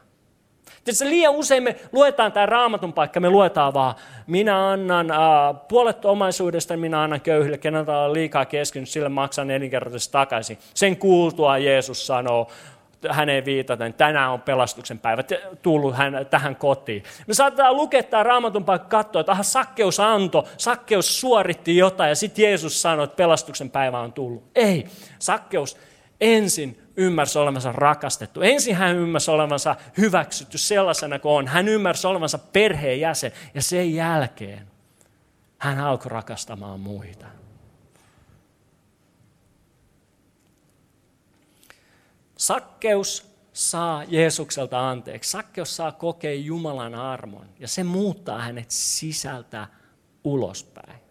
Tietysti 0.84 1.10
liian 1.10 1.34
usein 1.34 1.64
me 1.64 1.76
luetaan 1.92 2.32
tämä 2.32 2.46
raamatun 2.46 2.94
paikka, 2.94 3.20
me 3.20 3.30
luetaan 3.30 3.74
vaan, 3.74 3.96
minä 4.28 4.70
annan 4.70 5.12
äh, 5.12 5.18
puolet 5.68 6.06
omaisuudesta, 6.06 6.78
minä 6.78 7.04
annan 7.04 7.22
köyhille, 7.22 7.58
keneltä 7.58 7.98
on 7.98 8.14
liikaa 8.14 8.46
keskinyt, 8.46 8.90
sille 8.90 9.10
maksan 9.10 9.48
nelinkertaisesti 9.48 10.12
takaisin. 10.12 10.58
Sen 10.74 10.98
kuultua 10.98 11.58
Jeesus 11.58 12.08
sanoo, 12.08 12.48
häneen 13.10 13.46
viitaten, 13.46 13.94
tänään 13.94 14.32
on 14.32 14.42
pelastuksen 14.42 15.00
päivä, 15.00 15.24
tullut 15.62 15.96
hän, 15.96 16.28
tähän 16.30 16.56
kotiin. 16.56 17.04
Me 17.28 17.34
saatetaan 17.34 17.78
lukea 17.78 18.04
tämä 18.04 18.24
raamatun 18.24 18.66
paikka 18.66 18.88
katsoa, 18.88 19.20
että 19.20 19.32
aha, 19.32 19.44
sakkeus 19.44 20.00
antoi, 20.00 20.44
sakkeus 20.58 21.20
suoritti 21.22 21.78
jotain 21.78 22.10
ja 22.10 22.16
sitten 22.16 22.44
Jeesus 22.44 22.82
sanoi, 22.82 23.04
että 23.04 23.16
pelastuksen 23.16 23.70
päivä 23.70 24.00
on 24.00 24.14
tullut. 24.14 24.44
Ei, 24.56 24.86
sakkeus 25.20 25.78
ensin 26.22 26.92
ymmärsi 26.98 27.40
olevansa 27.40 27.72
rakastettu. 27.72 28.42
Ensin 28.42 28.76
hän 28.76 28.96
ymmärsi 28.96 29.32
olevansa 29.32 29.76
hyväksytty 29.98 30.58
sellaisena 30.58 31.20
kuin 31.20 31.32
on. 31.32 31.48
Hän 31.48 31.68
ymmärsi 31.68 32.08
olevansa 32.08 32.38
perheenjäsen 32.38 33.32
ja 33.54 33.62
sen 33.62 33.94
jälkeen 33.94 34.68
hän 35.58 35.80
alkoi 35.80 36.10
rakastamaan 36.10 36.80
muita. 36.80 37.26
Sakkeus 42.38 43.30
saa 43.54 44.04
Jeesukselta 44.04 44.90
anteeksi. 44.90 45.32
Sakkeus 45.32 45.76
saa 45.76 45.92
kokea 45.92 46.34
Jumalan 46.34 46.96
armon 46.96 47.50
ja 47.60 47.68
se 47.68 47.84
muuttaa 47.84 48.40
hänet 48.40 48.72
sisältä 48.72 49.68
ulospäin. 50.24 51.09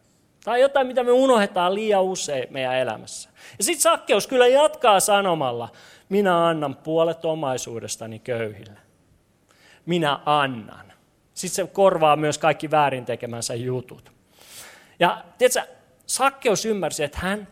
Tämä 0.49 0.55
on 0.55 0.61
jotain, 0.61 0.87
mitä 0.87 1.05
me 1.05 1.11
unohdetaan 1.11 1.75
liian 1.75 2.03
usein 2.03 2.47
meidän 2.51 2.77
elämässä. 2.77 3.31
Ja 3.59 3.65
sitten 3.65 3.83
Sakkeus 3.83 4.27
kyllä 4.27 4.47
jatkaa 4.47 5.01
sanomalla, 5.01 5.69
minä 6.09 6.47
annan 6.47 6.77
puolet 6.77 7.25
omaisuudestani 7.25 8.19
köyhille. 8.19 8.79
Minä 9.87 10.19
annan. 10.27 10.93
Sitten 11.35 11.67
se 11.67 11.73
korvaa 11.73 12.17
myös 12.17 12.39
kaikki 12.39 12.71
väärin 12.71 13.05
tekemänsä 13.05 13.55
jutut. 13.55 14.13
Ja 15.01 15.25
tiedätkö, 15.39 15.73
Sakkeus 16.07 16.65
ymmärsi, 16.65 17.05
että 17.05 17.19
hän 17.19 17.49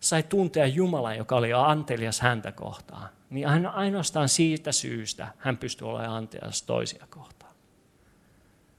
sai 0.00 0.22
tuntea 0.22 0.66
Jumalan, 0.66 1.16
joka 1.16 1.36
oli 1.36 1.52
antelias 1.52 2.20
häntä 2.20 2.52
kohtaan. 2.52 3.08
Niin 3.30 3.66
ainoastaan 3.66 4.28
siitä 4.28 4.72
syystä 4.72 5.28
hän 5.38 5.56
pystyi 5.56 5.88
olemaan 5.88 6.16
antelias 6.16 6.62
toisia 6.62 7.06
kohtaan. 7.10 7.35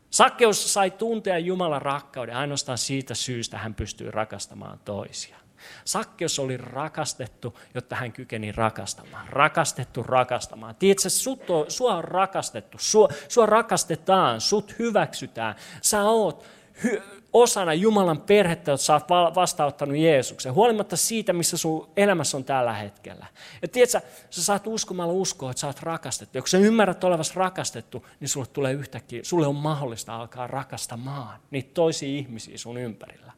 Sakkeus 0.10 0.74
sai 0.74 0.92
tuntea 0.92 1.38
Jumalan 1.38 1.82
rakkauden 1.82 2.36
ainoastaan 2.36 2.78
siitä 2.78 3.14
syystä 3.14 3.58
hän 3.58 3.74
pystyi 3.74 4.12
rakastamaan 4.12 4.80
toisia. 4.86 5.38
Sakkeus 5.86 6.40
oli 6.40 6.58
rakastettu, 6.58 7.60
jotta 7.74 7.96
hän 7.96 8.12
kykeni 8.12 8.52
rakastamaan. 8.52 9.30
Rakastettu 9.30 10.04
rakastamaan. 10.04 10.76
Tiedätkö, 10.76 11.10
sut 11.10 11.50
on, 11.50 11.72
sua 11.72 11.96
on 11.96 12.04
rakastettu, 12.04 12.78
sua, 12.82 13.10
sua 13.28 13.46
rakastetaan, 13.46 14.42
sut 14.42 14.80
hyväksytään. 14.80 15.56
Sä 15.82 16.04
oot 16.04 16.46
hy, 16.84 17.02
osana 17.34 17.74
Jumalan 17.74 18.22
perhettä, 18.22 18.74
että 18.74 18.86
sä 18.86 18.94
oot 18.94 19.36
vastaanottanut 19.36 19.98
Jeesuksen, 19.98 20.54
huolimatta 20.54 20.98
siitä, 20.98 21.34
missä 21.34 21.58
sun 21.58 21.90
elämässä 21.98 22.38
on 22.38 22.44
tällä 22.44 22.74
hetkellä. 22.74 23.26
Ja 23.62 23.68
tiedätkö, 23.68 24.02
sä 24.30 24.44
saat 24.44 24.68
uskomalla 24.68 25.14
uskoa, 25.14 25.52
että 25.52 25.62
sä 25.62 25.68
oot 25.68 25.82
rakastettu. 25.82 26.38
Ja 26.38 26.42
kun 26.42 26.50
sä 26.50 26.58
ymmärrät 26.58 27.04
olevasi 27.04 27.34
rakastettu, 27.36 28.06
niin 28.20 28.30
sulle 28.30 28.48
tulee 28.48 28.74
yhtäkkiä, 28.74 29.20
sulle 29.24 29.48
on 29.48 29.56
mahdollista 29.56 30.16
alkaa 30.16 30.48
rakastamaan 30.48 31.40
niitä 31.52 31.72
toisia 31.74 32.10
ihmisiä 32.10 32.58
sun 32.58 32.78
ympärillä. 32.78 33.34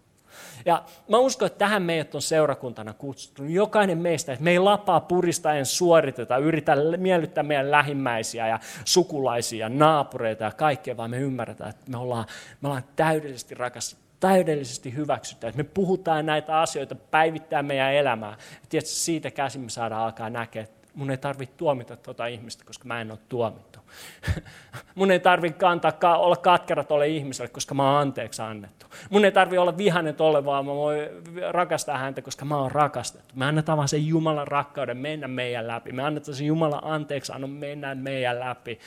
Ja 0.66 0.84
mä 1.08 1.18
uskon, 1.18 1.46
että 1.46 1.60
tähän 1.60 1.82
meidät 1.82 2.16
on 2.16 2.22
seurakuntana 2.22 2.94
kutsuttu. 2.94 3.44
Jokainen 3.44 3.98
meistä, 3.98 4.34
että 4.34 4.44
me 4.44 4.52
ei 4.52 4.60
lapaa 4.60 5.00
puristaen 5.00 5.66
suoriteta, 5.66 6.38
yritä 6.38 6.76
miellyttää 6.98 7.44
meidän 7.44 7.72
lähimmäisiä 7.72 8.48
ja 8.48 8.60
sukulaisia 8.86 9.70
naapureita 9.70 10.44
ja 10.44 10.52
kaikkea, 10.52 10.98
vaan 10.98 11.10
me 11.10 11.18
ymmärretään, 11.18 11.70
että 11.70 11.92
me 11.92 11.98
ollaan, 11.98 12.26
me 12.62 12.68
ollaan 12.68 12.84
täydellisesti 12.96 13.56
rakastettu 13.56 14.10
täydellisesti 14.20 14.96
hyväksytään. 14.96 15.50
Että 15.50 15.64
me 15.64 15.70
puhutaan 15.74 16.26
näitä 16.26 16.60
asioita, 16.60 16.96
päivittää 16.96 17.64
meidän 17.64 17.94
elämää. 17.94 18.38
Tietysti 18.70 18.96
siitä 18.96 19.32
käsin 19.32 19.62
me 19.62 19.70
saadaan 19.70 20.04
alkaa 20.04 20.28
että 20.28 20.79
mun 20.96 21.12
ei 21.12 21.18
tarvitse 21.18 21.56
tuomita 21.58 21.98
tuota 21.98 22.28
ihmistä, 22.28 22.66
koska 22.66 22.88
mä 22.88 23.02
en 23.02 23.12
ole 23.12 23.20
tuomittu. 23.30 23.80
mun 24.96 25.12
ei 25.12 25.20
tarvitse 25.20 25.60
kantaa, 25.60 26.18
olla 26.18 26.36
katkera 26.36 26.84
tuolle 26.84 27.08
ihmiselle, 27.08 27.50
koska 27.50 27.76
mä 27.76 27.92
oon 27.92 28.02
anteeksi 28.02 28.42
annettu. 28.42 28.86
Mun 29.10 29.26
ei 29.26 29.32
tarvitse 29.32 29.60
olla 29.60 29.78
vihainen 29.78 30.16
tolle, 30.16 30.46
vaan 30.46 30.66
mä 30.66 30.76
voin 30.76 31.10
rakastaa 31.52 31.98
häntä, 31.98 32.22
koska 32.22 32.46
mä 32.46 32.58
oon 32.58 32.72
rakastettu. 32.72 33.34
Me 33.36 33.46
annetaan 33.46 33.78
vaan 33.78 33.88
sen 33.88 34.08
Jumalan 34.08 34.48
rakkauden 34.48 34.98
mennä 34.98 35.28
meidän 35.28 35.68
läpi. 35.68 35.92
Me 35.92 36.04
annetaan 36.04 36.36
sen 36.36 36.48
Jumalan 36.48 36.84
anteeksi 36.84 37.32
annon 37.32 37.50
mennä 37.50 37.96
meidän 37.96 38.40
läpi 38.40 38.80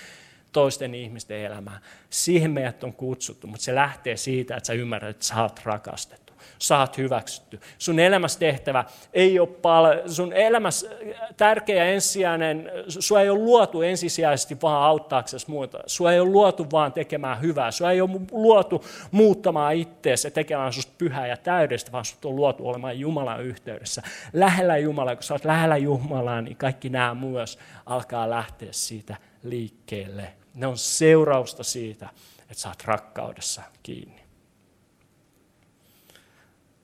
toisten 0.52 0.94
ihmisten 0.94 1.38
elämään. 1.38 1.80
Siihen 2.10 2.50
meidät 2.50 2.84
on 2.84 2.92
kutsuttu, 2.92 3.46
mutta 3.46 3.64
se 3.64 3.74
lähtee 3.74 4.16
siitä, 4.16 4.56
että 4.56 4.66
sä 4.66 4.72
ymmärrät, 4.72 5.10
että 5.10 5.24
sä 5.24 5.42
oot 5.42 5.60
rakastettu 5.64 6.31
saat 6.58 6.98
hyväksytty. 6.98 7.60
Sun 7.78 7.98
elämässä 7.98 8.38
tehtävä 8.38 8.84
ei 9.12 9.40
ole 9.40 9.48
paljon, 9.48 10.12
sun 10.12 10.32
elämässä 10.32 10.90
tärkeä 11.36 11.84
ja 11.84 11.90
ensisijainen, 11.90 12.70
sua 12.88 13.20
ei 13.20 13.30
ole 13.30 13.38
luotu 13.38 13.82
ensisijaisesti 13.82 14.56
vaan 14.62 14.82
auttaaksesi 14.82 15.50
muuta. 15.50 15.78
Sua 15.86 16.12
ei 16.12 16.20
ole 16.20 16.30
luotu 16.30 16.66
vaan 16.72 16.92
tekemään 16.92 17.40
hyvää. 17.40 17.70
Sua 17.70 17.90
ei 17.90 18.00
ole 18.00 18.10
luotu 18.30 18.84
muuttamaan 19.10 19.74
itseäsi 19.74 20.26
ja 20.26 20.30
tekemään 20.30 20.72
susta 20.72 20.92
pyhää 20.98 21.26
ja 21.26 21.36
täydellistä, 21.36 21.92
vaan 21.92 22.04
sut 22.04 22.24
on 22.24 22.36
luotu 22.36 22.68
olemaan 22.68 22.98
Jumalan 22.98 23.42
yhteydessä. 23.42 24.02
Lähellä 24.32 24.78
Jumalaa, 24.78 25.16
kun 25.16 25.22
sä 25.22 25.34
oot 25.34 25.44
lähellä 25.44 25.76
Jumalaa, 25.76 26.42
niin 26.42 26.56
kaikki 26.56 26.88
nämä 26.88 27.14
myös 27.14 27.58
alkaa 27.86 28.30
lähteä 28.30 28.68
siitä 28.70 29.16
liikkeelle. 29.42 30.32
Ne 30.54 30.66
on 30.66 30.78
seurausta 30.78 31.64
siitä, 31.64 32.08
että 32.42 32.54
sä 32.54 32.68
oot 32.68 32.84
rakkaudessa 32.84 33.62
kiinni. 33.82 34.21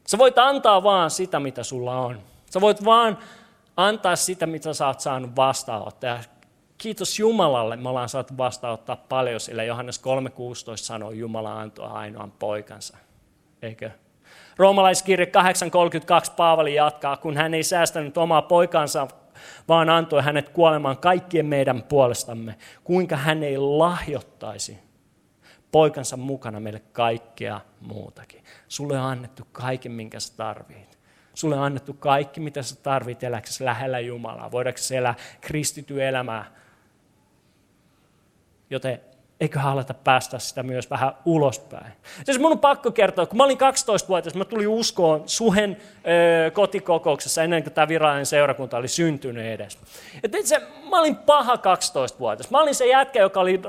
Sä 0.08 0.18
voit 0.18 0.38
antaa 0.38 0.82
vaan 0.82 1.10
sitä, 1.10 1.40
mitä 1.40 1.62
sulla 1.62 2.00
on. 2.00 2.20
Sä 2.50 2.60
voit 2.60 2.84
vaan 2.84 3.18
antaa 3.76 4.16
sitä, 4.16 4.46
mitä 4.46 4.72
sä 4.72 4.86
oot 4.86 5.00
saanut 5.00 5.36
vastaanottaa. 5.36 6.20
Kiitos 6.78 7.18
Jumalalle, 7.18 7.76
me 7.76 7.88
ollaan 7.88 8.08
saatu 8.08 8.34
vastaanottaa 8.38 8.96
paljon, 8.96 9.40
sillä 9.40 9.64
Johannes 9.64 10.00
3.16 10.00 10.04
sanoo, 10.76 11.10
Jumala 11.10 11.60
antoi 11.60 11.88
ainoan 11.90 12.30
poikansa. 12.30 12.96
Eikö? 13.62 13.90
Roomalaiskirje 14.56 15.26
8.32 16.26 16.32
Paavali 16.36 16.74
jatkaa, 16.74 17.16
kun 17.16 17.36
hän 17.36 17.54
ei 17.54 17.62
säästänyt 17.62 18.18
omaa 18.18 18.42
poikansa, 18.42 19.08
vaan 19.68 19.90
antoi 19.90 20.22
hänet 20.22 20.48
kuolemaan 20.48 20.98
kaikkien 20.98 21.46
meidän 21.46 21.82
puolestamme. 21.82 22.54
Kuinka 22.84 23.16
hän 23.16 23.42
ei 23.42 23.58
lahjoittaisi 23.58 24.78
poikansa 25.72 26.16
mukana 26.16 26.60
meille 26.60 26.82
kaikkea 26.92 27.60
muutakin. 27.80 28.44
Sulle 28.68 28.98
on 28.98 29.11
annettu 29.11 29.48
kaiken, 29.52 29.92
minkä 29.92 30.20
sä 30.20 30.37
tarvit. 30.37 30.98
Sulle 31.35 31.57
on 31.57 31.62
annettu 31.62 31.94
kaikki, 31.94 32.40
mitä 32.40 32.62
sä 32.62 32.76
tarvit 32.76 33.22
eläksesi 33.22 33.64
lähellä 33.64 34.00
Jumalaa. 34.00 34.50
Voidaanko 34.50 34.81
elää 34.96 35.14
kristity 35.40 36.07
elämää? 36.07 36.44
Joten 38.70 39.00
eikö 39.40 39.61
aleta 39.61 39.94
päästä 39.94 40.38
sitä 40.38 40.62
myös 40.62 40.90
vähän 40.90 41.12
ulospäin. 41.24 41.92
Siis 42.24 42.38
mun 42.38 42.53
on 42.53 42.59
pakko 42.59 42.90
kertoa, 42.90 43.27
kun 43.27 43.37
mä 43.37 43.44
olin 43.44 43.59
12-vuotias, 43.59 44.35
mä 44.35 44.44
tulin 44.44 44.68
uskoon 44.68 45.22
Suhen 45.27 45.77
ö, 46.46 46.51
kotikokouksessa 46.51 47.42
ennen 47.42 47.62
kuin 47.62 47.72
tämä 47.72 47.88
virallinen 47.88 48.27
seurakunta 48.27 48.77
oli 48.77 48.88
syntynyt 48.88 49.46
edes. 49.46 49.79
Ja 50.22 50.29
se, 50.44 50.61
mä 50.90 51.01
olin 51.01 51.16
paha 51.16 51.57
12-vuotias. 51.57 52.51
Mä 52.51 52.61
olin 52.61 52.74
se 52.74 52.87
jätkä, 52.87 53.20
joka 53.20 53.40
oli 53.40 53.61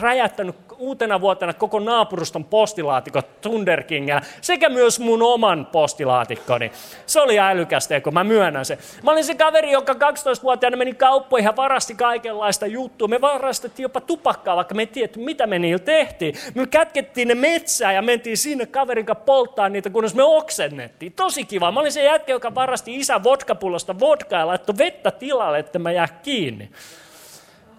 räjättänyt 0.00 0.56
uutena 0.78 1.20
vuotena 1.20 1.54
koko 1.54 1.78
naapuruston 1.78 2.44
postilaatikot 2.44 3.40
Tunderkingellä, 3.40 4.22
sekä 4.40 4.68
myös 4.68 5.00
mun 5.00 5.22
oman 5.22 5.66
postilaatikkoni. 5.66 6.72
Se 7.06 7.20
oli 7.20 7.38
älykästä, 7.38 8.00
kun 8.00 8.14
mä 8.14 8.24
myönnän 8.24 8.64
se. 8.64 8.78
Mä 9.02 9.10
olin 9.10 9.24
se 9.24 9.34
kaveri, 9.34 9.70
joka 9.70 9.92
12-vuotiaana 9.92 10.76
meni 10.76 10.94
kauppoihin 10.94 11.46
ja 11.46 11.56
varasti 11.56 11.94
kaikenlaista 11.94 12.66
juttua. 12.66 13.08
Me 13.08 13.20
varastettiin 13.20 13.84
jopa 13.84 14.00
tupakkaa, 14.00 14.56
vaikka 14.56 14.74
me 14.74 14.82
ei 14.82 14.86
tiedetty, 15.10 15.20
mitä 15.20 15.46
me 15.46 15.58
niillä 15.58 15.78
tehtiin. 15.78 16.34
Me 16.54 16.66
kätkettiin 16.66 17.28
ne 17.28 17.34
metsään 17.34 17.94
ja 17.94 18.02
mentiin 18.02 18.36
sinne 18.36 18.66
kaverin 18.66 19.06
kanssa 19.06 19.24
polttaa 19.24 19.68
niitä, 19.68 19.90
kunnes 19.90 20.14
me 20.14 20.22
oksennettiin. 20.22 21.12
Tosi 21.12 21.44
kiva. 21.44 21.72
Mä 21.72 21.80
olin 21.80 21.92
se 21.92 22.04
jätkä, 22.04 22.32
joka 22.32 22.54
varasti 22.54 22.96
isän 22.96 23.24
vodkapullosta 23.24 24.00
vodkaa 24.00 24.40
ja 24.40 24.46
laittoi 24.46 24.78
vettä 24.78 25.10
tilalle, 25.10 25.58
että 25.58 25.78
mä 25.78 25.92
jää 25.92 26.08
kiinni 26.22 26.70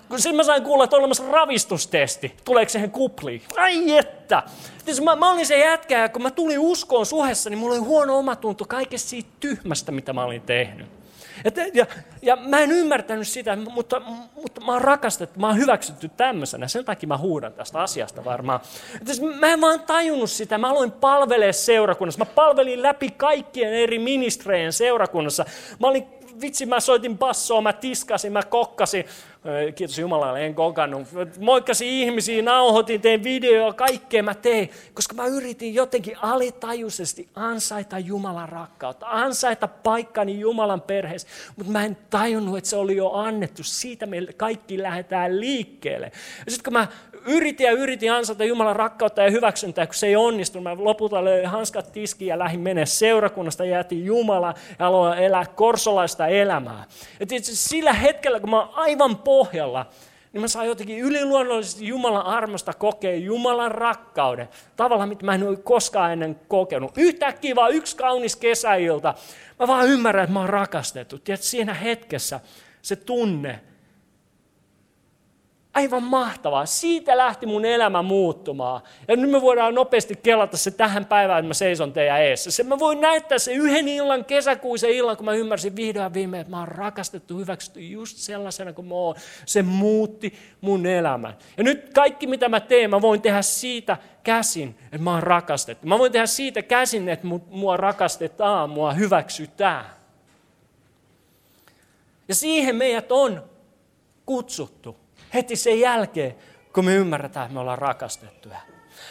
kun 0.09 0.19
sitten 0.19 0.35
mä 0.35 0.43
sain 0.43 0.63
kuulla, 0.63 0.83
että 0.83 0.95
on 0.95 0.99
olemassa 0.99 1.31
ravistustesti. 1.31 2.35
Tuleeko 2.45 2.69
siihen 2.69 2.91
kupliin? 2.91 3.41
Ai 3.57 3.97
että! 3.97 4.43
Siis 4.85 5.01
mä, 5.01 5.15
mä 5.15 5.31
olin 5.31 5.45
se 5.45 5.59
jätkä 5.59 5.99
ja 5.99 6.09
kun 6.09 6.21
mä 6.21 6.31
tulin 6.31 6.59
uskoon 6.59 7.05
suhessa, 7.05 7.49
niin 7.49 7.57
mulla 7.57 7.75
oli 7.75 7.83
huono 7.83 8.17
omatunto 8.17 8.65
kaikesta 8.65 9.09
siitä 9.09 9.29
tyhmästä, 9.39 9.91
mitä 9.91 10.13
mä 10.13 10.23
olin 10.23 10.41
tehnyt. 10.41 11.00
Et, 11.45 11.55
ja, 11.73 11.85
ja 12.21 12.35
mä 12.35 12.59
en 12.59 12.71
ymmärtänyt 12.71 13.27
sitä, 13.27 13.55
mutta, 13.55 14.01
mutta 14.35 14.61
mä 14.61 14.71
oon 14.71 14.81
rakastettu, 14.81 15.39
mä 15.39 15.47
oon 15.47 15.57
hyväksytty 15.57 16.09
tämmöisenä. 16.09 16.67
Sen 16.67 16.85
takia 16.85 17.07
mä 17.07 17.17
huudan 17.17 17.53
tästä 17.53 17.79
asiasta 17.79 18.25
varmaan. 18.25 18.59
Et 19.01 19.07
siis 19.07 19.21
mä 19.39 19.47
en 19.47 19.61
vaan 19.61 19.79
tajunnut 19.79 20.31
sitä. 20.31 20.57
Mä 20.57 20.69
aloin 20.69 20.91
palvelee 20.91 21.53
seurakunnassa. 21.53 22.19
Mä 22.19 22.25
palvelin 22.25 22.81
läpi 22.81 23.09
kaikkien 23.09 23.73
eri 23.73 23.99
ministrejen 23.99 24.73
seurakunnassa. 24.73 25.45
Mä 25.79 25.87
olin 25.87 26.07
vitsi 26.41 26.65
mä 26.65 26.79
soitin 26.79 27.17
bassoa, 27.17 27.61
mä 27.61 27.73
tiskasin, 27.73 28.33
mä 28.33 28.43
kokkasin. 28.43 29.05
Kiitos 29.75 29.99
Jumalalle, 29.99 30.45
en 30.45 30.55
kokannut. 30.55 31.07
Moikkasin 31.39 31.87
ihmisiä, 31.87 32.41
nauhoitin, 32.41 33.01
tein 33.01 33.23
videoa, 33.23 33.73
kaikkea 33.73 34.23
mä 34.23 34.33
tein. 34.33 34.69
Koska 34.93 35.15
mä 35.15 35.25
yritin 35.25 35.73
jotenkin 35.73 36.17
alitajuisesti 36.21 37.29
ansaita 37.35 37.99
Jumalan 37.99 38.49
rakkautta, 38.49 39.05
ansaita 39.09 39.67
paikkani 39.67 40.39
Jumalan 40.39 40.81
perheessä. 40.81 41.27
Mutta 41.55 41.71
mä 41.71 41.85
en 41.85 41.97
tajunnut, 42.09 42.57
että 42.57 42.69
se 42.69 42.75
oli 42.75 42.95
jo 42.95 43.11
annettu. 43.11 43.63
Siitä 43.63 44.05
me 44.05 44.17
kaikki 44.37 44.81
lähdetään 44.81 45.39
liikkeelle. 45.39 46.11
Sitten 46.47 46.63
kun 46.63 46.73
mä 46.73 46.87
yritin 47.25 47.65
ja 47.65 47.71
yritin 47.71 48.11
ansata 48.11 48.43
Jumalan 48.43 48.75
rakkautta 48.75 49.21
ja 49.21 49.31
hyväksyntää, 49.31 49.85
kun 49.85 49.95
se 49.95 50.07
ei 50.07 50.15
onnistunut. 50.15 50.63
Mä 50.63 50.83
lopulta 50.83 51.25
löin 51.25 51.47
hanskat 51.47 51.91
tiskiin 51.91 52.29
ja 52.29 52.39
lähdin 52.39 52.59
mennä 52.59 52.85
seurakunnasta, 52.85 53.65
jätin 53.65 54.05
Jumala 54.05 54.53
ja 54.79 54.87
aloin 54.87 55.19
elää 55.19 55.45
korsolaista 55.55 56.27
elämää. 56.27 56.85
Ja 57.19 57.25
tietysti 57.25 57.55
sillä 57.55 57.93
hetkellä, 57.93 58.39
kun 58.39 58.49
mä 58.49 58.59
oon 58.59 58.69
aivan 58.73 59.17
pohjalla, 59.17 59.85
niin 60.33 60.41
mä 60.41 60.47
saan 60.47 60.67
jotenkin 60.67 60.99
yliluonnollisesti 60.99 61.87
Jumalan 61.87 62.25
armosta 62.25 62.73
kokea 62.73 63.15
Jumalan 63.15 63.71
rakkauden. 63.71 64.49
Tavalla, 64.75 65.05
mitä 65.05 65.25
mä 65.25 65.35
en 65.35 65.47
ole 65.47 65.57
koskaan 65.57 66.13
ennen 66.13 66.39
kokenut. 66.47 66.91
Yhtäkkiä 66.97 67.55
vaan 67.55 67.71
yksi 67.71 67.97
kaunis 67.97 68.35
kesäilta. 68.35 69.13
Mä 69.59 69.67
vaan 69.67 69.87
ymmärrän, 69.87 70.23
että 70.23 70.33
mä 70.33 70.39
oon 70.39 70.49
rakastettu. 70.49 71.19
Tiedätkö, 71.19 71.45
siinä 71.45 71.73
hetkessä 71.73 72.39
se 72.81 72.95
tunne, 72.95 73.59
Aivan 75.73 76.03
mahtavaa. 76.03 76.65
Siitä 76.65 77.17
lähti 77.17 77.45
mun 77.45 77.65
elämä 77.65 78.01
muuttumaan. 78.01 78.81
Ja 79.07 79.15
nyt 79.15 79.29
me 79.29 79.41
voidaan 79.41 79.75
nopeasti 79.75 80.19
kelata 80.23 80.57
se 80.57 80.71
tähän 80.71 81.05
päivään, 81.05 81.39
että 81.39 81.47
mä 81.47 81.53
seison 81.53 81.93
teidän 81.93 82.21
eessä. 82.21 82.51
Se 82.51 82.63
mä 82.63 82.79
voin 82.79 83.01
näyttää 83.01 83.39
se 83.39 83.53
yhden 83.53 83.87
illan, 83.87 84.25
kesäkuisen 84.25 84.89
illan, 84.89 85.17
kun 85.17 85.25
mä 85.25 85.33
ymmärsin 85.33 85.75
vihdoin 85.75 86.13
viimein, 86.13 86.41
että 86.41 86.51
mä 86.51 86.59
oon 86.59 86.67
rakastettu, 86.67 87.37
hyväksytty 87.37 87.81
just 87.81 88.17
sellaisena 88.17 88.73
kuin 88.73 88.87
mä 88.87 88.95
oon. 88.95 89.15
Se 89.45 89.61
muutti 89.61 90.33
mun 90.61 90.85
elämän. 90.85 91.37
Ja 91.57 91.63
nyt 91.63 91.93
kaikki 91.93 92.27
mitä 92.27 92.49
mä 92.49 92.59
teen, 92.59 92.89
mä 92.89 93.01
voin 93.01 93.21
tehdä 93.21 93.41
siitä 93.41 93.97
käsin, 94.23 94.75
että 94.85 94.97
mä 94.97 95.13
oon 95.13 95.23
rakastettu. 95.23 95.87
Mä 95.87 95.99
voin 95.99 96.11
tehdä 96.11 96.25
siitä 96.25 96.61
käsin, 96.61 97.09
että 97.09 97.27
mua 97.49 97.77
rakastetaan, 97.77 98.69
mua 98.69 98.93
hyväksytään. 98.93 99.85
Ja 102.27 102.35
siihen 102.35 102.75
meidät 102.75 103.11
on 103.11 103.43
kutsuttu 104.25 105.00
heti 105.33 105.55
sen 105.55 105.79
jälkeen, 105.79 106.35
kun 106.73 106.85
me 106.85 106.95
ymmärretään, 106.95 107.45
että 107.45 107.53
me 107.53 107.59
ollaan 107.59 107.77
rakastettuja. 107.77 108.57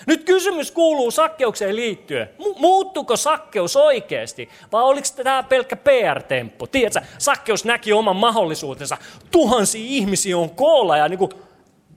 Nyt 0.06 0.24
kysymys 0.24 0.70
kuuluu 0.70 1.10
sakkeukseen 1.10 1.76
liittyen. 1.76 2.30
Muuttuko 2.58 3.16
sakkeus 3.16 3.76
oikeasti 3.76 4.48
vai 4.72 4.82
oliko 4.82 5.06
tämä 5.16 5.42
pelkkä 5.42 5.76
PR-temppu? 5.76 6.66
Tiedätkö, 6.66 7.00
sakkeus 7.18 7.64
näki 7.64 7.92
oman 7.92 8.16
mahdollisuutensa. 8.16 8.96
Tuhansia 9.30 9.84
ihmisiä 9.84 10.38
on 10.38 10.50
koolla 10.50 10.96
ja 10.96 11.08
niin 11.08 11.18
kuin 11.18 11.30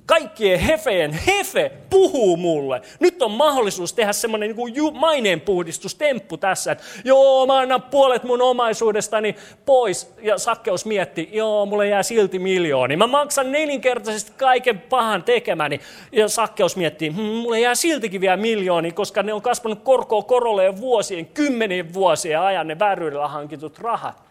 kaikkien 0.06 0.60
hefeen 0.60 1.14
hefe 1.14 1.72
puhuu 1.90 2.38
mulle. 2.38 2.82
Nyt 3.00 3.22
on 3.22 3.32
mahdollisuus 3.32 3.94
tehdä 3.94 4.14
semmoinen 4.14 4.56
niin 4.56 4.94
maineenpuhdistustemppu 4.94 6.38
tässä, 6.38 6.72
että 6.72 6.84
joo, 7.04 7.46
mä 7.48 7.58
annan 7.58 7.82
puolet 7.82 8.24
mun 8.24 8.42
omaisuudestani 8.42 9.36
pois. 9.66 10.14
Ja 10.22 10.38
Sakkeus 10.38 10.86
mietti, 10.86 11.30
joo, 11.32 11.66
mulle 11.66 11.88
jää 11.88 12.04
silti 12.04 12.40
miljooni. 12.40 12.96
Mä 12.96 13.08
maksan 13.08 13.52
nelinkertaisesti 13.52 14.32
kaiken 14.38 14.80
pahan 14.82 15.24
tekemäni. 15.24 15.80
Ja 16.12 16.28
Sakkeus 16.28 16.76
miettii, 16.76 17.10
hm, 17.10 17.22
mulle 17.22 17.60
jää 17.60 17.76
siltikin 17.76 18.22
vielä 18.22 18.38
miljooni, 18.38 18.92
koska 18.92 19.24
ne 19.24 19.34
on 19.34 19.42
kasvanut 19.42 19.84
korkoa 19.84 20.24
korolle 20.24 20.78
vuosien, 20.78 21.26
kymmenien 21.26 21.94
vuosien 21.94 22.40
ajan 22.40 22.68
ne 22.68 22.80
vääryydellä 22.80 23.28
hankitut 23.28 23.80
rahat. 23.80 24.23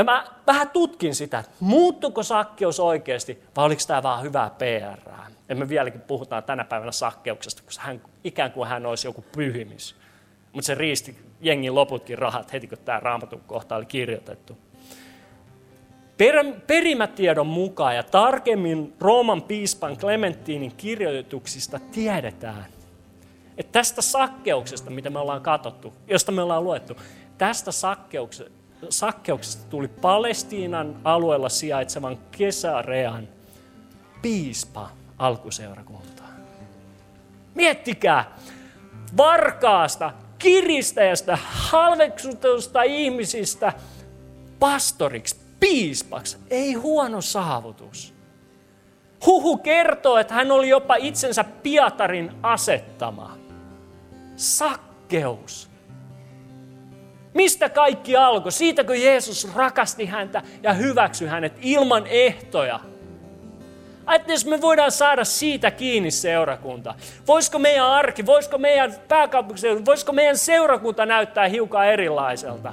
Ja 0.00 0.04
mä 0.04 0.26
vähän 0.46 0.70
tutkin 0.70 1.14
sitä, 1.14 1.44
muuttuko 1.60 2.22
sakkeus 2.22 2.80
oikeasti 2.80 3.42
vai 3.56 3.64
oliko 3.64 3.80
tämä 3.86 4.02
vaan 4.02 4.22
hyvää 4.22 4.50
PR. 4.50 5.10
Ja 5.48 5.56
me 5.56 5.68
vieläkin 5.68 6.00
puhutaan 6.00 6.42
tänä 6.42 6.64
päivänä 6.64 6.92
sakkeuksesta, 6.92 7.62
kun 7.62 7.72
hän, 7.78 8.00
ikään 8.24 8.52
kuin 8.52 8.68
hän 8.68 8.86
olisi 8.86 9.08
joku 9.08 9.24
pyhimys. 9.36 9.96
Mutta 10.52 10.66
se 10.66 10.74
riisti 10.74 11.16
jengin 11.40 11.74
loputkin 11.74 12.18
rahat 12.18 12.52
heti, 12.52 12.66
kun 12.66 12.78
tämä 12.78 13.00
raamatun 13.00 13.40
kohta 13.46 13.76
oli 13.76 13.86
kirjoitettu. 13.86 14.58
Per, 16.16 16.36
perimätiedon 16.66 17.46
mukaan 17.46 17.96
ja 17.96 18.02
tarkemmin 18.02 18.94
Rooman 19.00 19.42
piispan 19.42 19.96
Clementinin 19.96 20.76
kirjoituksista 20.76 21.80
tiedetään, 21.92 22.66
että 23.58 23.72
tästä 23.72 24.02
sakkeuksesta, 24.02 24.90
mitä 24.90 25.10
me 25.10 25.18
ollaan 25.18 25.42
katsottu, 25.42 25.92
josta 26.06 26.32
me 26.32 26.42
ollaan 26.42 26.64
luettu, 26.64 26.96
tästä 27.38 27.72
sakkeuksesta, 27.72 28.59
sakkeuksesta 28.88 29.70
tuli 29.70 29.88
Palestiinan 29.88 30.96
alueella 31.04 31.48
sijaitsevan 31.48 32.18
Kesarean 32.30 33.28
piispa 34.22 34.90
alkuseurakuntaan. 35.18 36.30
Miettikää, 37.54 38.36
varkaasta, 39.16 40.12
kiristäjästä, 40.38 41.38
halveksutusta 41.42 42.82
ihmisistä 42.82 43.72
pastoriksi, 44.58 45.36
piispaksi. 45.60 46.36
Ei 46.50 46.72
huono 46.72 47.20
saavutus. 47.20 48.14
Huhu 49.26 49.56
kertoo, 49.56 50.18
että 50.18 50.34
hän 50.34 50.50
oli 50.50 50.68
jopa 50.68 50.96
itsensä 50.96 51.44
Pietarin 51.44 52.32
asettama. 52.42 53.38
Sakkeus 54.36 55.69
Mistä 57.34 57.68
kaikki 57.68 58.16
alkoi? 58.16 58.52
Siitä, 58.52 58.84
kun 58.84 59.00
Jeesus 59.02 59.54
rakasti 59.54 60.06
häntä 60.06 60.42
ja 60.62 60.72
hyväksyi 60.72 61.28
hänet 61.28 61.52
ilman 61.60 62.06
ehtoja. 62.06 62.80
Ajattelin, 64.06 64.34
jos 64.34 64.46
me 64.46 64.60
voidaan 64.60 64.92
saada 64.92 65.24
siitä 65.24 65.70
kiinni 65.70 66.10
seurakunta. 66.10 66.94
Voisiko 67.26 67.58
meidän 67.58 67.86
arki, 67.86 68.26
voisiko 68.26 68.58
meidän 68.58 68.94
pääkaupunkiseutu, 69.08 69.84
voisiko 69.84 70.12
meidän 70.12 70.38
seurakunta 70.38 71.06
näyttää 71.06 71.48
hiukan 71.48 71.86
erilaiselta? 71.86 72.72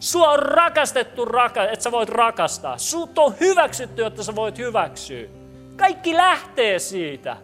Sua 0.00 0.30
on 0.30 0.38
rakastettu, 0.38 1.24
raka, 1.24 1.64
että 1.64 1.82
sä 1.82 1.92
voit 1.92 2.08
rakastaa. 2.08 2.78
Sut 2.78 3.18
on 3.18 3.34
hyväksytty, 3.40 4.04
että 4.04 4.22
sä 4.22 4.34
voit 4.34 4.58
hyväksyä. 4.58 5.28
Kaikki 5.76 6.16
lähtee 6.16 6.78
siitä. 6.78 7.36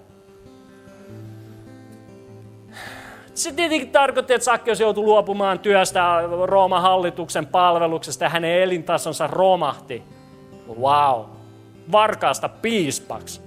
Se 3.34 3.52
tietenkin 3.52 3.90
tarkoitti, 3.90 4.34
että 4.34 4.44
Sakkeus 4.44 4.80
joutui 4.80 5.04
luopumaan 5.04 5.58
työstä 5.58 6.00
Rooman 6.44 6.82
hallituksen 6.82 7.46
palveluksesta 7.46 8.24
ja 8.24 8.30
hänen 8.30 8.62
elintasonsa 8.62 9.26
romahti. 9.26 10.02
Wow. 10.80 11.24
Varkaasta 11.92 12.48
piispaksi. 12.48 13.40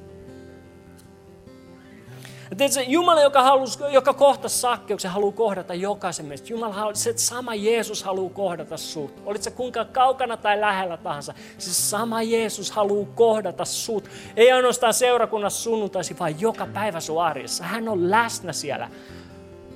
Tiedätkö, 2.58 2.82
Jumala, 2.82 3.22
joka, 3.22 3.44
halus, 3.44 3.80
joka 3.90 4.14
kohtasi 4.14 4.60
sakkeuksen, 4.60 5.12
haluaa 5.12 5.32
kohdata 5.32 5.74
jokaisen 5.74 6.26
meistä. 6.26 6.54
Jumala, 6.54 6.94
se 6.94 7.14
sama 7.16 7.56
Jeesus 7.56 8.04
haluaa 8.04 8.34
kohdata 8.34 8.78
sut. 8.78 9.14
Olit 9.26 9.44
se 9.44 9.52
kuinka 9.52 9.86
kaukana 9.86 10.38
tai 10.38 10.62
lähellä 10.62 10.98
tahansa. 10.98 11.34
Se 11.58 11.74
sama 11.74 12.22
Jeesus 12.22 12.72
haluaa 12.72 13.08
kohdata 13.16 13.66
sut. 13.66 14.10
Ei 14.36 14.52
ainoastaan 14.52 14.94
seurakunnassa 14.94 15.64
sunnuntaisi, 15.64 16.20
vaan 16.20 16.42
joka 16.42 16.68
päivä 16.74 17.00
sun 17.00 17.24
arjessa. 17.24 17.64
Hän 17.64 17.90
on 17.90 18.12
läsnä 18.12 18.54
siellä. 18.54 18.90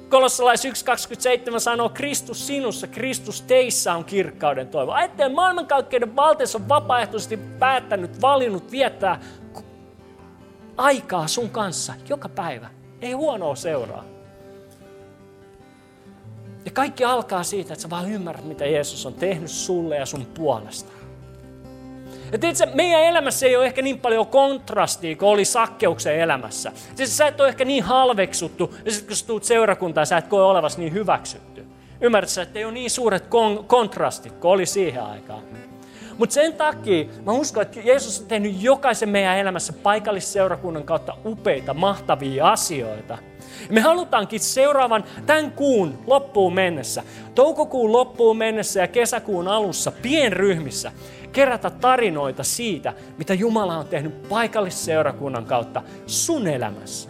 Kolossalais 0.10 0.66
1.27 0.66 1.60
sanoo, 1.60 1.90
Kristus 1.90 2.48
sinussa, 2.48 2.88
Kristus 2.88 3.42
teissä 3.42 3.94
on 3.94 4.06
kirkkauden 4.06 4.68
toivo. 4.68 4.92
Ajattelen, 4.92 5.36
maailmankaikkeuden 5.36 6.16
valteessa 6.16 6.58
on 6.58 6.70
vapaaehtoisesti 6.70 7.38
päättänyt, 7.38 8.22
valinnut 8.22 8.72
viettää 8.72 9.20
aikaa 10.78 11.28
sun 11.28 11.50
kanssa 11.50 11.94
joka 12.10 12.30
päivä. 12.30 12.70
Ei 13.02 13.12
huonoa 13.12 13.56
seuraa. 13.56 14.04
Ja 16.66 16.72
kaikki 16.72 17.04
alkaa 17.04 17.44
siitä, 17.44 17.74
että 17.74 17.82
sä 17.82 17.90
vaan 17.90 18.12
ymmärrät, 18.12 18.46
mitä 18.46 18.66
Jeesus 18.66 19.06
on 19.06 19.14
tehnyt 19.14 19.52
sulle 19.52 19.96
ja 19.96 20.06
sun 20.06 20.26
puolesta. 20.26 20.97
Ja 22.32 22.38
tiedätkö, 22.38 22.66
meidän 22.74 23.02
elämässä 23.02 23.46
ei 23.46 23.56
ole 23.56 23.66
ehkä 23.66 23.82
niin 23.82 24.00
paljon 24.00 24.28
kontrastia 24.28 25.16
kuin 25.16 25.30
oli 25.30 25.46
sakkeuksen 25.46 26.20
elämässä. 26.20 26.72
Siis 26.96 27.18
sä 27.18 27.28
et 27.28 27.40
ole 27.40 27.48
ehkä 27.50 27.66
niin 27.66 27.84
halveksuttu, 27.84 28.76
ja 28.86 28.92
sitten 28.92 29.08
kun 29.08 29.16
sä 29.16 29.28
tulet 29.28 29.44
seurakuntaan, 29.44 30.08
sä 30.08 30.18
et 30.18 30.28
koe 30.28 30.44
olevasi 30.44 30.80
niin 30.80 30.94
hyväksytty. 30.94 31.66
Ymmärrät 32.02 32.30
sä, 32.30 32.42
että 32.42 32.60
ei 32.60 32.66
ole 32.66 32.74
niin 32.74 32.92
suuret 32.92 33.24
kon- 33.24 33.64
kontrastit 33.68 34.34
kuin 34.34 34.52
oli 34.52 34.66
siihen 34.66 35.04
aikaan. 35.04 35.44
Mutta 36.18 36.34
sen 36.34 36.54
takia 36.54 37.06
mä 37.26 37.32
uskon, 37.32 37.62
että 37.62 37.80
Jeesus 37.80 38.20
on 38.22 38.28
tehnyt 38.28 38.64
jokaisen 38.64 39.10
meidän 39.10 39.38
elämässä 39.38 39.74
paikallisseurakunnan 39.74 40.84
kautta 40.84 41.18
upeita, 41.26 41.74
mahtavia 41.74 42.50
asioita. 42.50 43.18
Me 43.70 43.82
halutaankin 43.82 44.40
seuraavan 44.40 45.04
tämän 45.26 45.52
kuun 45.52 46.00
loppuun 46.08 46.54
mennessä, 46.54 47.04
toukokuun 47.36 47.92
loppuun 47.92 48.38
mennessä 48.38 48.80
ja 48.80 48.88
kesäkuun 48.88 49.48
alussa 49.48 49.92
pienryhmissä 49.92 50.92
kerätä 51.38 51.70
tarinoita 51.70 52.44
siitä, 52.44 52.94
mitä 53.18 53.34
Jumala 53.34 53.78
on 53.78 53.88
tehnyt 53.88 54.30
paikallisseurakunnan 54.30 55.46
kautta 55.46 55.82
sun 56.06 56.48
elämässä. 56.48 57.10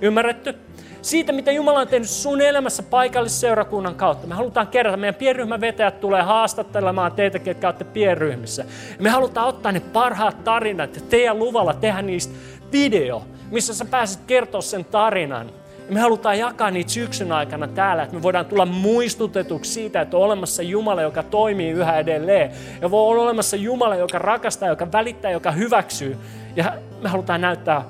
Ymmärretty? 0.00 0.54
siitä, 1.02 1.32
mitä 1.32 1.52
Jumala 1.52 1.80
on 1.80 1.88
tehnyt 1.88 2.08
sun 2.08 2.40
elämässä 2.40 2.82
paikallisseurakunnan 2.82 3.94
kautta. 3.94 4.26
Me 4.26 4.34
halutaan 4.34 4.66
kerätä, 4.66 4.96
meidän 4.96 5.14
pienryhmän 5.14 5.60
vetäjät 5.60 6.00
tulee 6.00 6.22
haastattelemaan 6.22 7.12
teitä, 7.12 7.38
ketkä 7.38 7.68
olette 7.68 7.84
pienryhmissä. 7.84 8.64
Me 8.98 9.10
halutaan 9.10 9.48
ottaa 9.48 9.72
ne 9.72 9.80
parhaat 9.80 10.44
tarinat 10.44 10.96
ja 10.96 11.02
teidän 11.10 11.38
luvalla 11.38 11.74
tehdä 11.74 12.02
niistä 12.02 12.34
video, 12.72 13.22
missä 13.50 13.74
sä 13.74 13.84
pääset 13.84 14.20
kertoa 14.26 14.60
sen 14.60 14.84
tarinan. 14.84 15.50
Me 15.88 16.00
halutaan 16.00 16.38
jakaa 16.38 16.70
niitä 16.70 16.90
syksyn 16.90 17.32
aikana 17.32 17.68
täällä, 17.68 18.02
että 18.02 18.16
me 18.16 18.22
voidaan 18.22 18.46
tulla 18.46 18.66
muistutetuksi 18.66 19.72
siitä, 19.72 20.00
että 20.00 20.16
on 20.16 20.22
olemassa 20.22 20.62
Jumala, 20.62 21.02
joka 21.02 21.22
toimii 21.22 21.70
yhä 21.70 21.98
edelleen. 21.98 22.50
Ja 22.80 22.90
voi 22.90 23.02
olla 23.02 23.22
olemassa 23.22 23.56
Jumala, 23.56 23.96
joka 23.96 24.18
rakastaa, 24.18 24.68
joka 24.68 24.92
välittää, 24.92 25.30
joka 25.30 25.50
hyväksyy. 25.50 26.16
Ja 26.56 26.72
me 27.02 27.08
halutaan 27.08 27.40
näyttää, 27.40 27.84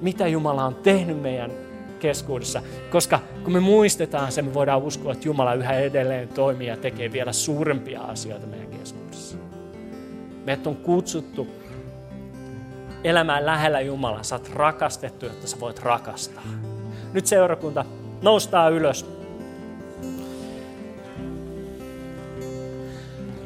mitä 0.00 0.26
Jumala 0.26 0.64
on 0.64 0.74
tehnyt 0.74 1.22
meidän 1.22 1.50
keskuudessa. 2.00 2.62
Koska 2.90 3.20
kun 3.44 3.52
me 3.52 3.60
muistetaan 3.60 4.32
se, 4.32 4.42
me 4.42 4.54
voidaan 4.54 4.82
uskoa, 4.82 5.12
että 5.12 5.28
Jumala 5.28 5.54
yhä 5.54 5.72
edelleen 5.72 6.28
toimii 6.28 6.66
ja 6.66 6.76
tekee 6.76 7.12
vielä 7.12 7.32
suurempia 7.32 8.00
asioita 8.00 8.46
meidän 8.46 8.68
keskuudessa. 8.68 9.36
Meidät 10.44 10.66
on 10.66 10.76
kutsuttu 10.76 11.48
elämään 13.04 13.46
lähellä 13.46 13.80
Jumalaa. 13.80 14.22
Sä 14.22 14.34
oot 14.34 14.50
rakastettu, 14.54 15.26
jotta 15.26 15.46
sä 15.46 15.60
voit 15.60 15.78
rakastaa. 15.78 16.42
Nyt 17.12 17.26
seurakunta 17.26 17.84
noustaa 18.22 18.68
ylös. 18.68 19.06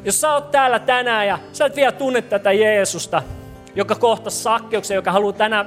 Jos 0.05 0.21
sä 0.21 0.33
oot 0.33 0.51
täällä 0.51 0.79
tänään 0.79 1.27
ja 1.27 1.39
sä 1.53 1.65
et 1.65 1.75
vielä 1.75 1.91
tunne 1.91 2.21
tätä 2.21 2.51
Jeesusta, 2.51 3.23
joka 3.75 3.95
kohtasi 3.95 4.43
sakkeuksen, 4.43 4.95
joka 4.95 5.11
haluaa 5.11 5.33
tänä 5.33 5.65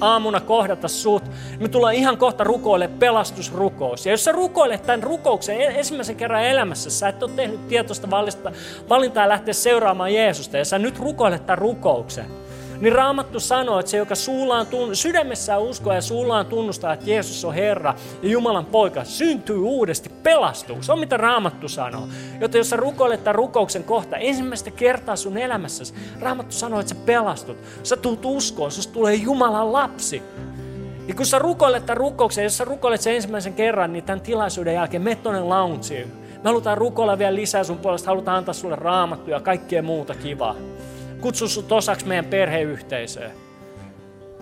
aamuna 0.00 0.40
kohdata 0.40 0.88
sut, 0.88 1.22
me 1.60 1.68
tullaan 1.68 1.94
ihan 1.94 2.18
kohta 2.18 2.44
rukoille 2.44 2.88
pelastusrukous. 2.88 4.06
Ja 4.06 4.12
jos 4.12 4.24
sä 4.24 4.32
rukoilet 4.32 4.82
tämän 4.82 5.02
rukouksen 5.02 5.60
ensimmäisen 5.60 6.16
kerran 6.16 6.44
elämässä, 6.44 6.90
sä 6.90 7.08
et 7.08 7.22
ole 7.22 7.30
tehnyt 7.36 7.68
tietoista 7.68 8.08
valintaa 8.88 9.28
lähteä 9.28 9.54
seuraamaan 9.54 10.14
Jeesusta, 10.14 10.56
ja 10.56 10.64
sä 10.64 10.78
nyt 10.78 10.98
rukoilet 10.98 11.46
tämän 11.46 11.58
rukouksen, 11.58 12.26
niin 12.80 12.92
Raamattu 12.92 13.40
sanoo, 13.40 13.78
että 13.78 13.90
se, 13.90 13.96
joka 13.96 14.14
suullaan 14.14 14.66
tunn- 14.66 14.94
sydämessään 14.94 15.62
uskoo 15.62 15.92
ja 15.92 16.00
suullaan 16.00 16.46
tunnustaa, 16.46 16.92
että 16.92 17.10
Jeesus 17.10 17.44
on 17.44 17.54
Herra 17.54 17.94
ja 18.22 18.28
Jumalan 18.28 18.66
poika, 18.66 19.04
syntyy 19.04 19.58
uudesti, 19.58 20.08
pelastuu. 20.08 20.82
Se 20.82 20.92
on 20.92 20.98
mitä 20.98 21.16
Raamattu 21.16 21.68
sanoo. 21.68 22.08
Joten 22.40 22.58
jos 22.58 22.70
sä 22.70 22.76
rukoilet 22.76 23.24
tämän 23.24 23.34
rukouksen 23.34 23.84
kohta 23.84 24.16
ensimmäistä 24.16 24.70
kertaa 24.70 25.16
sun 25.16 25.38
elämässäsi, 25.38 25.94
Raamattu 26.20 26.52
sanoo, 26.52 26.80
että 26.80 26.94
sä 26.94 27.00
pelastut. 27.06 27.56
Sä 27.82 27.96
tulet 27.96 28.24
uskoon, 28.24 28.70
susta 28.70 28.92
tulee 28.92 29.14
Jumalan 29.14 29.72
lapsi. 29.72 30.22
Ja 31.08 31.14
kun 31.14 31.26
sä 31.26 31.38
rukoilet 31.38 31.86
tämän 31.86 31.96
rukouksen, 31.96 32.44
jos 32.44 32.56
sä 32.56 32.64
rukoilet 32.64 33.00
sen 33.00 33.14
ensimmäisen 33.14 33.54
kerran, 33.54 33.92
niin 33.92 34.04
tämän 34.04 34.20
tilaisuuden 34.20 34.74
jälkeen 34.74 35.02
me 35.02 35.14
tuonne 35.14 35.40
loungeen. 35.40 36.12
Me 36.34 36.40
halutaan 36.44 36.78
rukoilla 36.78 37.18
vielä 37.18 37.34
lisää 37.34 37.64
sun 37.64 37.78
puolesta, 37.78 38.10
halutaan 38.10 38.38
antaa 38.38 38.54
sulle 38.54 38.76
raamattuja 38.76 39.36
ja 39.36 39.40
kaikkea 39.40 39.82
muuta 39.82 40.14
kivaa 40.14 40.54
kutsu 41.20 41.48
sut 41.48 41.72
osaksi 41.72 42.06
meidän 42.06 42.24
perheyhteisöä. 42.24 43.30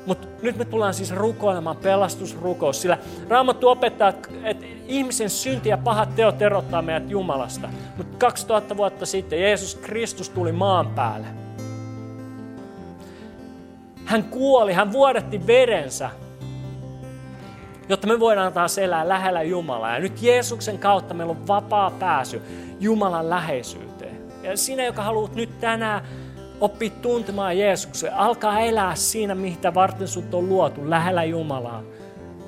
Mutta 0.06 0.28
nyt 0.42 0.56
me 0.56 0.64
tullaan 0.64 0.94
siis 0.94 1.14
rukoilemaan 1.14 1.76
pelastusrukous, 1.76 2.82
sillä 2.82 2.98
Raamattu 3.28 3.68
opettaa, 3.68 4.08
että 4.44 4.66
ihmisen 4.88 5.30
synti 5.30 5.68
ja 5.68 5.76
pahat 5.76 6.14
teot 6.14 6.42
erottaa 6.42 6.82
meidät 6.82 7.10
Jumalasta. 7.10 7.68
Mutta 7.96 8.16
2000 8.18 8.76
vuotta 8.76 9.06
sitten 9.06 9.40
Jeesus 9.40 9.74
Kristus 9.74 10.28
tuli 10.28 10.52
maan 10.52 10.86
päälle. 10.86 11.26
Hän 14.04 14.24
kuoli, 14.24 14.72
hän 14.72 14.92
vuodatti 14.92 15.46
verensä, 15.46 16.10
jotta 17.88 18.06
me 18.06 18.20
voidaan 18.20 18.52
taas 18.52 18.78
elää 18.78 19.08
lähellä 19.08 19.42
Jumalaa. 19.42 19.94
Ja 19.94 20.00
nyt 20.00 20.22
Jeesuksen 20.22 20.78
kautta 20.78 21.14
meillä 21.14 21.30
on 21.30 21.48
vapaa 21.48 21.90
pääsy 21.90 22.42
Jumalan 22.80 23.30
läheisyyteen. 23.30 24.22
Ja 24.42 24.56
sinä, 24.56 24.84
joka 24.84 25.02
haluat 25.02 25.34
nyt 25.34 25.60
tänään 25.60 26.04
Oppi 26.62 26.90
tuntemaan 26.90 27.58
Jeesuksen. 27.58 28.14
Alkaa 28.14 28.60
elää 28.60 28.94
siinä, 28.94 29.34
mitä 29.34 29.74
varten 29.74 30.08
sut 30.08 30.34
on 30.34 30.48
luotu, 30.48 30.90
lähellä 30.90 31.24
Jumalaa. 31.24 31.82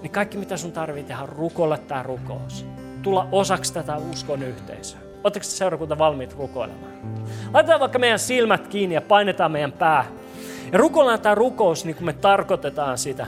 Niin 0.03 0.11
kaikki, 0.11 0.39
mitä 0.39 0.57
sun 0.57 0.73
tarvitsee 0.73 1.17
tehdä, 1.17 1.33
rukoilla 1.37 1.79
tämä 1.79 2.03
rukous. 2.03 2.67
Tulla 3.03 3.29
osaksi 3.33 3.75
tätä 3.75 3.97
uskon 3.97 4.43
yhteisöä. 4.43 5.01
Oletteko 5.25 5.45
seurakunta 5.45 5.99
valmiit 5.99 6.33
rukoilemaan? 6.33 6.93
Laitetaan 7.53 7.81
vaikka 7.81 7.99
meidän 7.99 8.19
silmät 8.19 8.69
kiinni 8.69 8.95
ja 8.95 9.03
painetaan 9.03 9.53
meidän 9.53 9.73
pää. 9.73 10.05
Ja 10.73 10.79
rukoillaan 10.79 11.21
tämä 11.21 11.35
rukous 11.35 11.85
niin 11.85 11.97
kuin 11.97 12.07
me 12.07 12.13
tarkoitetaan 12.13 12.99
sitä. 12.99 13.27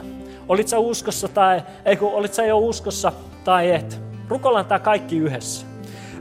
Olit 0.49 0.67
sä 0.67 0.79
uskossa 0.79 1.27
tai, 1.27 1.61
ei 1.85 1.97
kun 1.97 2.13
olit 2.13 2.33
sä 2.33 2.45
jo 2.45 2.57
uskossa 2.57 3.11
tai 3.43 3.71
et. 3.71 4.01
Rukoillaan 4.27 4.65
tämä 4.65 4.79
kaikki 4.79 5.17
yhdessä. 5.17 5.65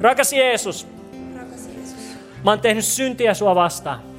Rakas 0.00 0.32
Jeesus, 0.32 0.88
Rakas 1.36 1.68
Jeesus, 1.74 1.96
mä 2.44 2.50
oon 2.50 2.60
tehnyt 2.60 2.84
syntiä 2.84 3.34
sua 3.34 3.54
vastaan. 3.54 4.15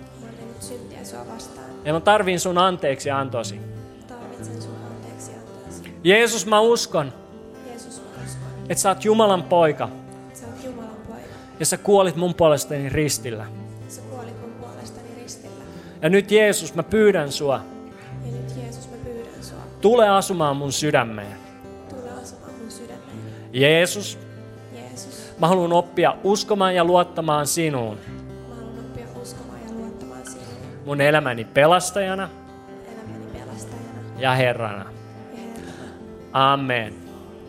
Ja 1.88 1.94
mä 1.94 2.00
tarvin 2.00 2.40
sun 2.40 2.58
anteeksi 2.58 3.12
antosi. 3.12 3.62
Tarvitsen 4.08 4.62
sun 4.62 4.76
anteeksi 4.92 5.32
antosi. 5.32 5.94
Jeesus, 6.04 6.46
mä 6.46 6.60
uskon, 6.60 7.14
Jeesus, 7.68 8.02
mä 8.02 8.24
uskon, 8.26 8.50
että 8.70 8.82
sä 8.82 8.90
oot 8.90 9.06
Jumalan 9.06 9.44
poika. 9.44 9.90
sä 10.34 10.46
oot 10.48 10.64
Jumalan 10.64 10.96
poika. 11.08 11.28
Ja 11.60 11.66
sä 11.66 11.78
kuolit 11.78 12.16
mun 12.16 12.34
puolestani 12.34 12.90
ristillä. 12.90 13.46
Sä 13.90 14.02
kuolit 14.02 14.42
mun 14.42 14.52
puolestani 14.52 15.08
ristillä. 15.22 15.64
Ja 16.02 16.10
nyt 16.10 16.32
Jeesus, 16.32 16.76
mä 16.76 16.84
pyydän 16.84 17.32
sua, 17.32 17.62
Ja 18.26 18.32
nyt 18.32 18.58
Jeesus, 18.64 18.90
mä 18.90 18.98
pyydän 19.04 19.44
sua. 19.44 19.60
tule 19.82 20.10
asumaan 20.10 20.58
mun 20.58 20.72
sydämeen. 20.72 21.38
Tule 21.90 22.10
asumaan 22.22 22.52
mun 22.62 22.72
sydämeen. 22.72 23.02
Jeesus, 23.54 24.20
Jeesus, 24.76 25.34
mä 25.40 25.48
haluan 25.48 25.74
oppia 25.74 26.16
uskomaan 26.24 26.76
ja 26.76 26.86
luottamaan 26.86 27.48
sinuun. 27.48 27.98
Mun 30.88 31.02
elämäni 31.02 31.46
pelastajana 31.46 32.30
Elämäni 32.88 33.26
pelastajana 33.34 34.00
ja 34.18 34.34
Herrana. 34.34 34.78
ja 34.78 34.84
Herrana. 34.84 34.86
Amen. 36.34 36.94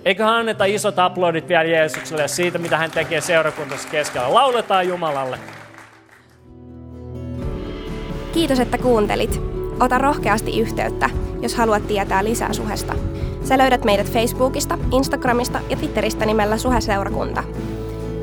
Eiköhän 0.05 0.34
anneta 0.34 0.64
isot 0.64 0.99
aplodit 0.99 1.49
vielä 1.49 1.64
Jeesukselle 1.64 2.22
ja 2.22 2.28
siitä, 2.28 2.59
mitä 2.59 2.76
hän 2.76 2.91
tekee 2.91 3.20
seurakuntassa 3.20 3.89
keskellä. 3.89 4.34
Lauletaan 4.34 4.89
Jumalalle. 4.89 5.39
Kiitos, 8.32 8.61
että 8.61 8.78
kuuntelit. 8.78 9.41
Ota 9.80 9.99
rohkeasti 9.99 10.61
yhteyttä, 10.61 11.11
jos 11.41 11.55
haluat 11.55 11.86
tietää 11.86 12.24
lisää 12.24 12.53
Suhesta. 12.53 12.95
Sä 13.45 13.59
löydät 13.59 13.84
meidät 13.84 14.12
Facebookista, 14.12 14.78
Instagramista 14.93 15.61
ja 15.68 15.76
Twitteristä 15.76 16.26
nimellä 16.26 16.57
Suhe-seurakunta. 16.57 17.45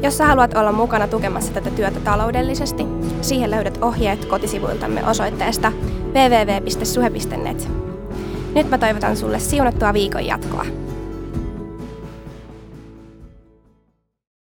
Jos 0.01 0.17
sä 0.17 0.25
haluat 0.25 0.57
olla 0.57 0.71
mukana 0.71 1.07
tukemassa 1.07 1.53
tätä 1.53 1.69
työtä 1.69 1.99
taloudellisesti, 1.99 2.83
siihen 3.27 3.51
löydät 3.51 3.77
ohjeet 3.81 4.25
kotisivuiltamme 4.25 5.09
osoitteesta 5.09 5.71
www.suhe.net. 6.13 7.69
Nyt 8.55 8.69
mä 8.69 8.77
toivotan 8.77 9.17
sulle 9.17 9.39
siunattua 9.39 9.93
viikon 9.93 10.25
jatkoa. 10.25 10.65